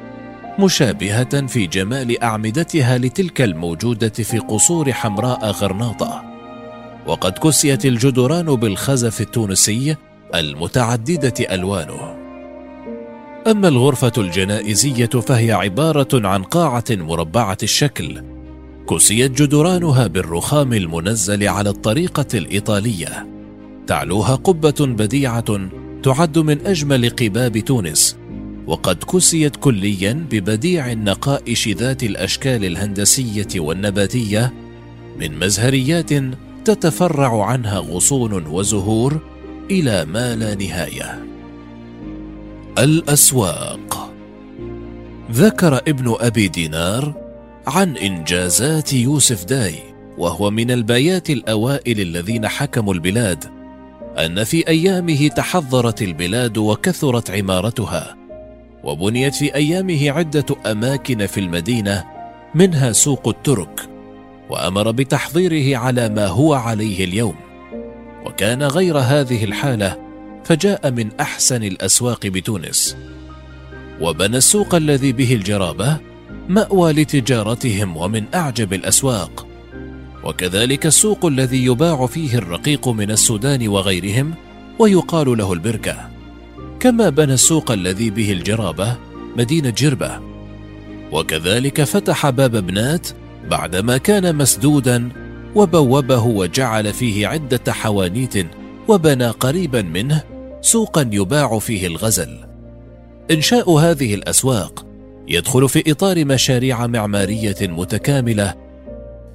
مشابهة 0.60 1.47
في 1.47 1.67
جمال 1.67 2.23
أعمدتها 2.23 2.97
لتلك 2.97 3.41
الموجودة 3.41 4.10
في 4.10 4.39
قصور 4.39 4.91
حمراء 4.91 5.51
غرناطة. 5.51 6.23
وقد 7.08 7.32
كسيت 7.32 7.86
الجدران 7.86 8.45
بالخزف 8.45 9.21
التونسي 9.21 9.95
المتعددة 10.36 11.34
ألوانه. 11.54 12.24
أما 13.47 13.67
الغرفة 13.67 14.12
الجنائزية 14.17 15.05
فهي 15.05 15.51
عبارة 15.51 16.27
عن 16.27 16.43
قاعة 16.43 16.84
مربعة 16.89 17.58
الشكل. 17.63 18.21
كسيت 18.89 19.41
جدرانها 19.41 20.08
بالرخام 20.08 20.73
المنزل 20.73 21.47
على 21.47 21.69
الطريقة 21.69 22.25
الإيطالية. 22.34 23.27
تعلوها 23.88 24.36
قبة 24.36 24.75
بديعة 24.79 25.69
تعد 26.03 26.38
من 26.38 26.65
أجمل 26.65 27.10
قباب 27.10 27.58
تونس. 27.58 28.17
وقد 28.67 29.03
كسيت 29.03 29.55
كليا 29.55 30.25
ببديع 30.31 30.91
النقائش 30.91 31.67
ذات 31.67 32.03
الأشكال 32.03 32.65
الهندسية 32.65 33.47
والنباتية 33.60 34.53
من 35.19 35.39
مزهريات 35.39 36.10
تتفرع 36.65 37.45
عنها 37.45 37.77
غصون 37.77 38.47
وزهور 38.47 39.19
إلى 39.71 40.05
ما 40.05 40.36
لا 40.36 40.55
نهاية. 40.55 41.34
الأسواق. 42.79 44.13
ذكر 45.31 45.77
ابن 45.77 46.15
أبي 46.19 46.47
دينار 46.47 47.13
عن 47.67 47.97
إنجازات 47.97 48.93
يوسف 48.93 49.45
داي 49.45 49.75
وهو 50.17 50.51
من 50.51 50.71
البايات 50.71 51.29
الأوائل 51.29 51.99
الذين 52.01 52.47
حكموا 52.47 52.93
البلاد 52.93 53.43
أن 54.17 54.43
في 54.43 54.67
أيامه 54.67 55.27
تحضرت 55.27 56.01
البلاد 56.01 56.57
وكثرت 56.57 57.31
عمارتها 57.31 58.15
وبنيت 58.83 59.35
في 59.35 59.55
أيامه 59.55 60.11
عدة 60.11 60.45
أماكن 60.71 61.25
في 61.25 61.39
المدينة 61.39 62.03
منها 62.55 62.91
سوق 62.91 63.27
الترك 63.27 63.89
وأمر 64.49 64.91
بتحضيره 64.91 65.77
على 65.77 66.09
ما 66.09 66.27
هو 66.27 66.53
عليه 66.53 67.05
اليوم. 67.05 67.35
وكان 68.25 68.63
غير 68.63 68.97
هذه 68.97 69.43
الحالة 69.43 70.04
فجاء 70.45 70.91
من 70.91 71.10
أحسن 71.19 71.63
الأسواق 71.63 72.27
بتونس 72.27 72.97
وبنى 74.01 74.38
السوق 74.38 74.75
الذي 74.75 75.12
به 75.12 75.34
الجرابة 75.34 75.97
مأوى 76.49 76.93
لتجارتهم 76.93 77.97
ومن 77.97 78.23
أعجب 78.36 78.73
الأسواق. 78.73 79.47
وكذلك 80.23 80.86
السوق 80.86 81.25
الذي 81.25 81.65
يباع 81.65 82.05
فيه 82.05 82.38
الرقيق 82.38 82.88
من 82.88 83.12
السودان 83.12 83.67
وغيرهم 83.67 84.34
ويقال 84.79 85.38
له 85.38 85.53
البركة. 85.53 86.10
كما 86.79 87.10
بنى 87.10 87.34
السوق 87.34 87.71
الذي 87.71 88.10
به 88.10 88.31
الجرابة 88.31 88.95
مدينة 89.38 89.69
جربة. 89.69 90.19
وكذلك 91.12 91.84
فتح 91.84 92.29
باب 92.29 92.67
بنات 92.67 93.08
بعدما 93.49 93.97
كان 93.97 94.36
مسدودا 94.36 95.10
وبوبه 95.55 96.23
وجعل 96.23 96.93
فيه 96.93 97.27
عدة 97.27 97.73
حوانيت 97.73 98.47
وبنى 98.88 99.27
قريبا 99.27 99.81
منه 99.81 100.34
سوقا 100.65 101.10
يباع 101.13 101.60
فيه 101.60 101.88
الغزل 101.88 102.39
إنشاء 103.32 103.71
هذه 103.71 104.15
الأسواق 104.15 104.86
يدخل 105.28 105.69
في 105.69 105.91
إطار 105.91 106.25
مشاريع 106.25 106.88
معمارية 106.88 107.56
متكاملة 107.62 108.56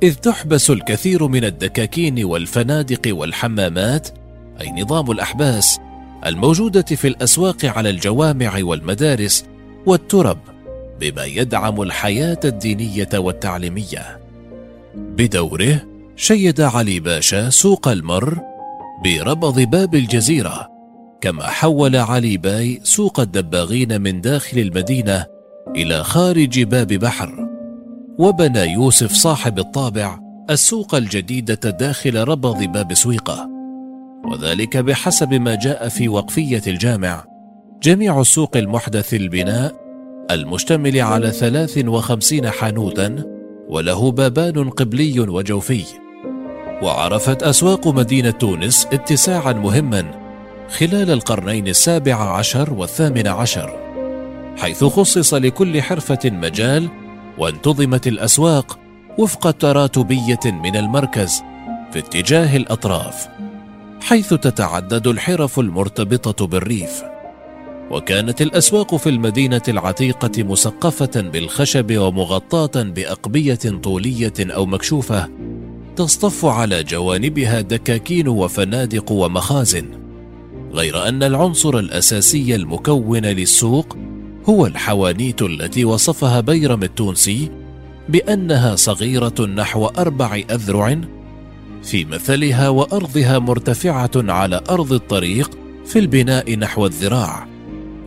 إذ 0.02 0.14
تحبس 0.14 0.70
الكثير 0.70 1.26
من 1.26 1.44
الدكاكين 1.44 2.24
والفنادق 2.24 3.00
والحمامات 3.06 4.08
أي 4.60 4.82
نظام 4.82 5.10
الأحباس 5.10 5.78
الموجودة 6.26 6.82
في 6.82 7.08
الأسواق 7.08 7.64
على 7.64 7.90
الجوامع 7.90 8.58
والمدارس 8.60 9.44
والترب 9.86 10.38
بما 11.00 11.24
يدعم 11.24 11.82
الحياة 11.82 12.40
الدينية 12.44 13.08
والتعليمية. 13.14 14.20
بدوره 14.94 15.80
شيد 16.16 16.60
علي 16.60 17.00
باشا 17.00 17.50
سوق 17.50 17.88
المر 17.88 18.40
بربض 19.04 19.60
باب 19.60 19.94
الجزيرة 19.94 20.69
كما 21.20 21.46
حول 21.46 21.96
علي 21.96 22.36
باي 22.36 22.80
سوق 22.82 23.20
الدباغين 23.20 24.00
من 24.00 24.20
داخل 24.20 24.58
المدينة 24.58 25.26
إلى 25.76 26.04
خارج 26.04 26.62
باب 26.62 26.86
بحر. 26.86 27.48
وبنى 28.18 28.72
يوسف 28.72 29.12
صاحب 29.12 29.58
الطابع 29.58 30.18
السوق 30.50 30.94
الجديدة 30.94 31.70
داخل 31.70 32.28
ربض 32.28 32.64
باب 32.64 32.94
سويقة. 32.94 33.48
وذلك 34.24 34.76
بحسب 34.76 35.34
ما 35.34 35.54
جاء 35.54 35.88
في 35.88 36.08
وقفية 36.08 36.62
الجامع. 36.66 37.24
جميع 37.82 38.20
السوق 38.20 38.56
المحدث 38.56 39.14
البناء 39.14 39.74
المشتمل 40.30 41.00
على 41.00 41.30
ثلاث 41.30 41.78
وخمسين 41.86 42.50
حانوتا 42.50 43.24
وله 43.68 44.12
بابان 44.12 44.70
قبلي 44.70 45.20
وجوفي. 45.20 45.84
وعرفت 46.82 47.42
أسواق 47.42 47.88
مدينة 47.88 48.30
تونس 48.30 48.86
اتساعا 48.92 49.52
مهما 49.52 50.19
خلال 50.70 51.10
القرنين 51.10 51.68
السابع 51.68 52.14
عشر 52.14 52.72
والثامن 52.72 53.26
عشر 53.26 53.76
حيث 54.58 54.84
خصص 54.84 55.34
لكل 55.34 55.82
حرفة 55.82 56.18
مجال 56.24 56.88
وانتظمت 57.38 58.06
الأسواق 58.06 58.78
وفق 59.18 59.50
تراتبية 59.50 60.40
من 60.44 60.76
المركز 60.76 61.42
في 61.92 61.98
اتجاه 61.98 62.56
الأطراف 62.56 63.28
حيث 64.02 64.34
تتعدد 64.34 65.06
الحرف 65.06 65.58
المرتبطة 65.58 66.46
بالريف. 66.46 67.02
وكانت 67.90 68.42
الأسواق 68.42 68.96
في 68.96 69.08
المدينة 69.08 69.62
العتيقة 69.68 70.42
مسقفة 70.42 71.20
بالخشب 71.20 71.98
ومغطاة 71.98 72.82
بأقبية 72.82 73.80
طولية 73.82 74.32
أو 74.40 74.66
مكشوفة 74.66 75.28
تصطف 75.96 76.44
على 76.44 76.84
جوانبها 76.84 77.60
دكاكين 77.60 78.28
وفنادق 78.28 79.12
ومخازن. 79.12 79.99
غير 80.72 81.08
أن 81.08 81.22
العنصر 81.22 81.78
الأساسي 81.78 82.54
المكون 82.54 83.26
للسوق 83.26 83.96
هو 84.48 84.66
الحوانيت 84.66 85.42
التي 85.42 85.84
وصفها 85.84 86.40
بيرم 86.40 86.82
التونسي 86.82 87.50
بأنها 88.08 88.76
صغيرة 88.76 89.46
نحو 89.46 89.86
أربع 89.86 90.42
أذرع 90.50 91.00
في 91.82 92.04
مثلها 92.04 92.68
وأرضها 92.68 93.38
مرتفعة 93.38 94.10
على 94.16 94.60
أرض 94.70 94.92
الطريق 94.92 95.50
في 95.86 95.98
البناء 95.98 96.56
نحو 96.56 96.86
الذراع. 96.86 97.46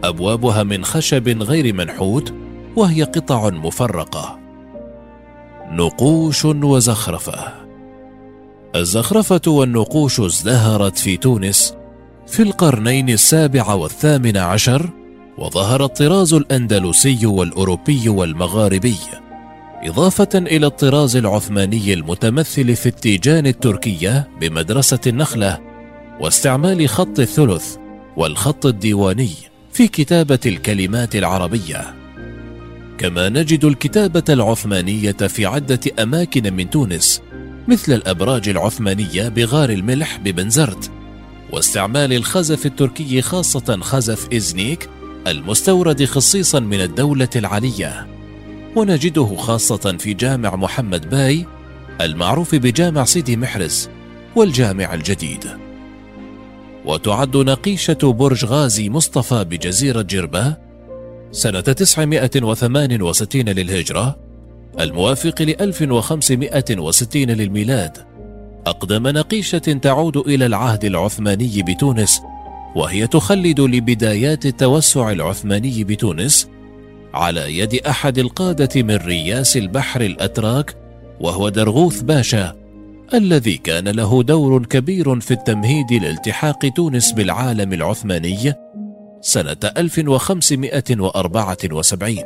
أبوابها 0.03 0.63
من 0.63 0.85
خشب 0.85 1.41
غير 1.43 1.73
منحوت 1.73 2.33
وهي 2.75 3.03
قطع 3.03 3.49
مفرقة. 3.49 4.39
نقوش 5.71 6.45
وزخرفة. 6.45 7.53
الزخرفة 8.75 9.41
والنقوش 9.47 10.19
ازدهرت 10.19 10.97
في 10.97 11.17
تونس 11.17 11.75
في 12.33 12.43
القرنين 12.43 13.09
السابع 13.09 13.73
والثامن 13.73 14.37
عشر 14.37 14.89
وظهر 15.37 15.85
الطراز 15.85 16.33
الأندلسي 16.33 17.25
والأوروبي 17.25 18.09
والمغاربي 18.09 18.95
إضافة 19.83 20.29
إلى 20.33 20.65
الطراز 20.65 21.15
العثماني 21.15 21.93
المتمثل 21.93 22.75
في 22.75 22.85
التيجان 22.85 23.47
التركية 23.47 24.27
بمدرسة 24.41 24.99
النخلة 25.07 25.59
واستعمال 26.19 26.89
خط 26.89 27.19
الثلث 27.19 27.75
والخط 28.17 28.65
الديواني 28.65 29.31
في 29.73 29.87
كتابة 29.87 30.39
الكلمات 30.45 31.15
العربية. 31.15 31.95
كما 32.97 33.29
نجد 33.29 33.65
الكتابة 33.65 34.23
العثمانية 34.29 35.11
في 35.11 35.45
عدة 35.45 35.79
أماكن 35.99 36.53
من 36.53 36.69
تونس 36.69 37.21
مثل 37.67 37.93
الأبراج 37.93 38.49
العثمانية 38.49 39.29
بغار 39.29 39.69
الملح 39.69 40.17
ببنزرت 40.17 41.02
واستعمال 41.53 42.13
الخزف 42.13 42.65
التركي 42.65 43.21
خاصة 43.21 43.77
خزف 43.81 44.33
إزنيك 44.33 44.89
المستورد 45.27 46.05
خصيصا 46.05 46.59
من 46.59 46.81
الدولة 46.81 47.29
العلية 47.35 48.07
ونجده 48.75 49.35
خاصة 49.35 49.97
في 49.99 50.13
جامع 50.13 50.55
محمد 50.55 51.09
باي 51.09 51.45
المعروف 52.01 52.55
بجامع 52.55 53.03
سيدي 53.05 53.37
محرز 53.37 53.89
والجامع 54.35 54.93
الجديد. 54.93 55.47
وتعد 56.85 57.37
نقيشة 57.37 58.13
برج 58.13 58.45
غازي 58.45 58.89
مصطفى 58.89 59.43
بجزيرة 59.43 60.01
جربة 60.01 60.57
سنة 61.31 61.61
968 61.61 63.49
للهجرة 63.49 64.19
الموافق 64.79 65.41
ل 65.41 65.55
1560 65.61 67.29
للميلاد. 67.29 68.12
أقدم 68.67 69.07
نقيشة 69.07 69.57
تعود 69.57 70.17
إلى 70.17 70.45
العهد 70.45 70.85
العثماني 70.85 71.63
بتونس 71.63 72.21
وهي 72.75 73.07
تخلد 73.07 73.59
لبدايات 73.59 74.45
التوسع 74.45 75.11
العثماني 75.11 75.83
بتونس 75.83 76.49
على 77.13 77.57
يد 77.57 77.75
أحد 77.75 78.17
القادة 78.17 78.81
من 78.81 78.95
رياس 78.95 79.57
البحر 79.57 80.01
الأتراك 80.01 80.75
وهو 81.19 81.49
درغوث 81.49 82.01
باشا 82.01 82.55
الذي 83.13 83.57
كان 83.57 83.87
له 83.87 84.23
دور 84.23 84.65
كبير 84.65 85.19
في 85.19 85.31
التمهيد 85.31 85.93
لالتحاق 85.93 86.69
تونس 86.75 87.11
بالعالم 87.11 87.73
العثماني 87.73 88.53
سنة 89.21 89.57
1574 89.77 92.17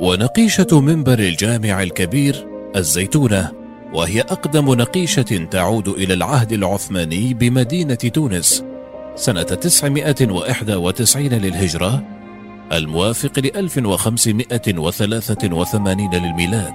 ونقيشة 0.00 0.80
منبر 0.80 1.18
الجامع 1.18 1.82
الكبير 1.82 2.46
الزيتونة 2.76 3.65
وهي 3.92 4.20
أقدم 4.20 4.74
نقيشة 4.74 5.48
تعود 5.50 5.88
إلى 5.88 6.14
العهد 6.14 6.52
العثماني 6.52 7.34
بمدينة 7.34 7.94
تونس 7.94 8.64
سنة 9.16 9.42
991 9.42 11.26
للهجرة 11.26 12.02
الموافق 12.72 13.38
ل 13.38 13.56
1583 13.56 16.14
للميلاد. 16.14 16.74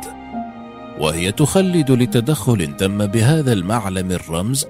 وهي 1.00 1.32
تخلد 1.32 1.91
لتدخل 1.91 2.78
تم 2.78 3.06
بهذا 3.06 3.54
المعلم 3.54 4.12
الرمز 4.12 4.65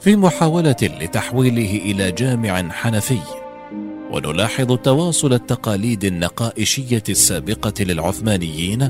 في 0.00 0.16
محاولة 0.16 0.76
لتحويله 0.82 1.76
إلى 1.76 2.12
جامع 2.12 2.70
حنفي. 2.70 3.18
ونلاحظ 4.12 4.76
تواصل 4.76 5.32
التقاليد 5.32 6.04
النقائشية 6.04 7.02
السابقة 7.08 7.74
للعثمانيين 7.80 8.88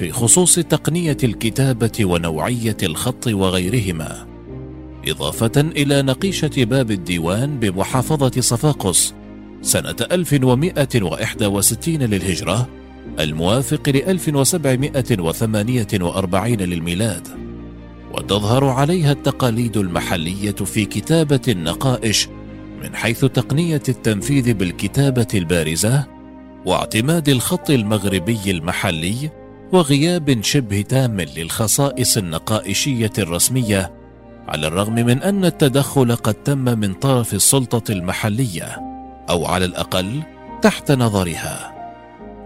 في 0.00 0.12
خصوص 0.12 0.54
تقنية 0.54 1.16
الكتابة 1.24 1.92
ونوعية 2.00 2.76
الخط 2.82 3.26
وغيرهما 3.26 4.26
إضافة 5.08 5.52
إلى 5.56 6.02
نقيشة 6.02 6.50
باب 6.56 6.90
الديوان 6.90 7.58
بمحافظة 7.58 8.40
صفاقس 8.40 9.14
سنة 9.62 9.96
1161 10.12 11.94
للهجرة 11.94 12.68
الموافق 13.18 13.88
ل 13.88 13.96
1748 13.96 16.56
للميلاد. 16.56 17.28
وتظهر 18.14 18.64
عليها 18.64 19.12
التقاليد 19.12 19.76
المحلية 19.76 20.52
في 20.52 20.84
كتابة 20.84 21.42
النقائش 21.48 22.28
من 22.82 22.96
حيث 22.96 23.24
تقنية 23.24 23.82
التنفيذ 23.88 24.52
بالكتابة 24.52 25.28
البارزة 25.34 26.06
واعتماد 26.66 27.28
الخط 27.28 27.70
المغربي 27.70 28.38
المحلي 28.46 29.39
وغياب 29.72 30.42
شبه 30.42 30.82
تام 30.82 31.20
للخصائص 31.20 32.16
النقائشية 32.16 33.12
الرسمية 33.18 33.92
على 34.48 34.66
الرغم 34.66 34.94
من 34.94 35.22
أن 35.22 35.44
التدخل 35.44 36.16
قد 36.16 36.34
تم 36.34 36.58
من 36.58 36.94
طرف 36.94 37.34
السلطة 37.34 37.92
المحلية 37.92 38.78
أو 39.30 39.46
على 39.46 39.64
الأقل 39.64 40.22
تحت 40.62 40.92
نظرها. 40.92 41.74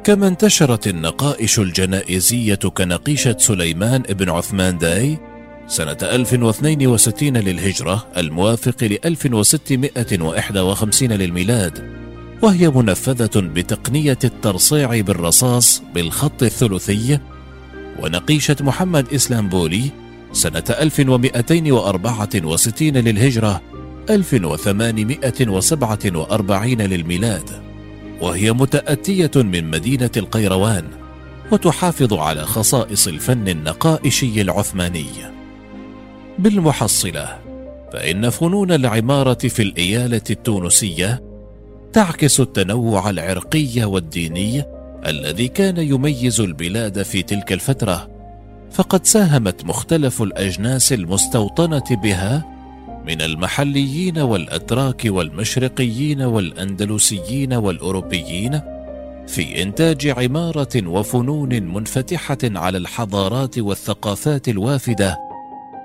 كما 0.04 0.28
انتشرت 0.28 0.86
النقائش 0.86 1.58
الجنائزية 1.58 2.54
كنقيشة 2.54 3.36
سليمان 3.38 4.02
بن 4.02 4.30
عثمان 4.30 4.78
داي 4.78 5.18
سنة 5.66 5.96
1062 6.02 7.36
للهجرة 7.36 8.06
الموافق 8.16 8.84
ل 8.84 8.98
1651 9.04 11.12
للميلاد 11.12 12.03
وهي 12.42 12.70
منفذة 12.70 13.40
بتقنية 13.40 14.18
الترصيع 14.24 15.00
بالرصاص 15.00 15.82
بالخط 15.94 16.42
الثلثي 16.42 17.18
ونقيشة 17.98 18.56
محمد 18.60 19.12
إسلامبولي 19.12 19.90
سنة 20.32 20.64
1264 20.70 22.88
للهجرة 22.88 23.60
1847 24.10 26.82
للميلاد. 26.82 27.50
وهي 28.20 28.52
متأتية 28.52 29.30
من 29.36 29.70
مدينة 29.70 30.10
القيروان 30.16 30.84
وتحافظ 31.52 32.14
على 32.14 32.42
خصائص 32.42 33.08
الفن 33.08 33.48
النقائشي 33.48 34.40
العثماني. 34.40 35.06
بالمحصلة 36.38 37.38
فإن 37.92 38.30
فنون 38.30 38.72
العمارة 38.72 39.48
في 39.48 39.62
الإيالة 39.62 40.22
التونسية 40.30 41.23
تعكس 41.94 42.40
التنوع 42.40 43.10
العرقي 43.10 43.84
والديني 43.84 44.64
الذي 45.06 45.48
كان 45.48 45.76
يميز 45.76 46.40
البلاد 46.40 47.02
في 47.02 47.22
تلك 47.22 47.52
الفترة. 47.52 48.10
فقد 48.70 49.06
ساهمت 49.06 49.64
مختلف 49.64 50.22
الأجناس 50.22 50.92
المستوطنة 50.92 51.84
بها 51.90 52.44
من 53.06 53.22
المحليين 53.22 54.18
والأتراك 54.18 55.02
والمشرقيين 55.06 56.22
والأندلسيين 56.22 57.52
والأوروبيين 57.52 58.60
في 59.26 59.62
إنتاج 59.62 60.06
عمارة 60.08 60.88
وفنون 60.88 61.62
منفتحة 61.62 62.38
على 62.44 62.78
الحضارات 62.78 63.58
والثقافات 63.58 64.48
الوافدة 64.48 65.18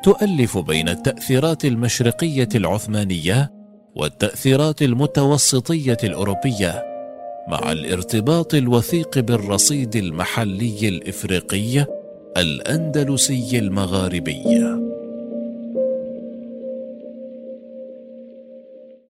تؤلف 0.03 0.57
بين 0.57 0.89
التأثيرات 0.89 1.65
المشرقية 1.65 2.49
العثمانية 2.55 3.58
والتأثيرات 3.99 4.81
المتوسطية 4.81 5.97
الأوروبية 6.03 6.83
مع 7.47 7.71
الارتباط 7.71 8.53
الوثيق 8.53 9.19
بالرصيد 9.19 9.95
المحلي 9.95 10.87
الإفريقي 10.87 11.85
الأندلسي 12.37 13.59
المغاربي. 13.59 14.88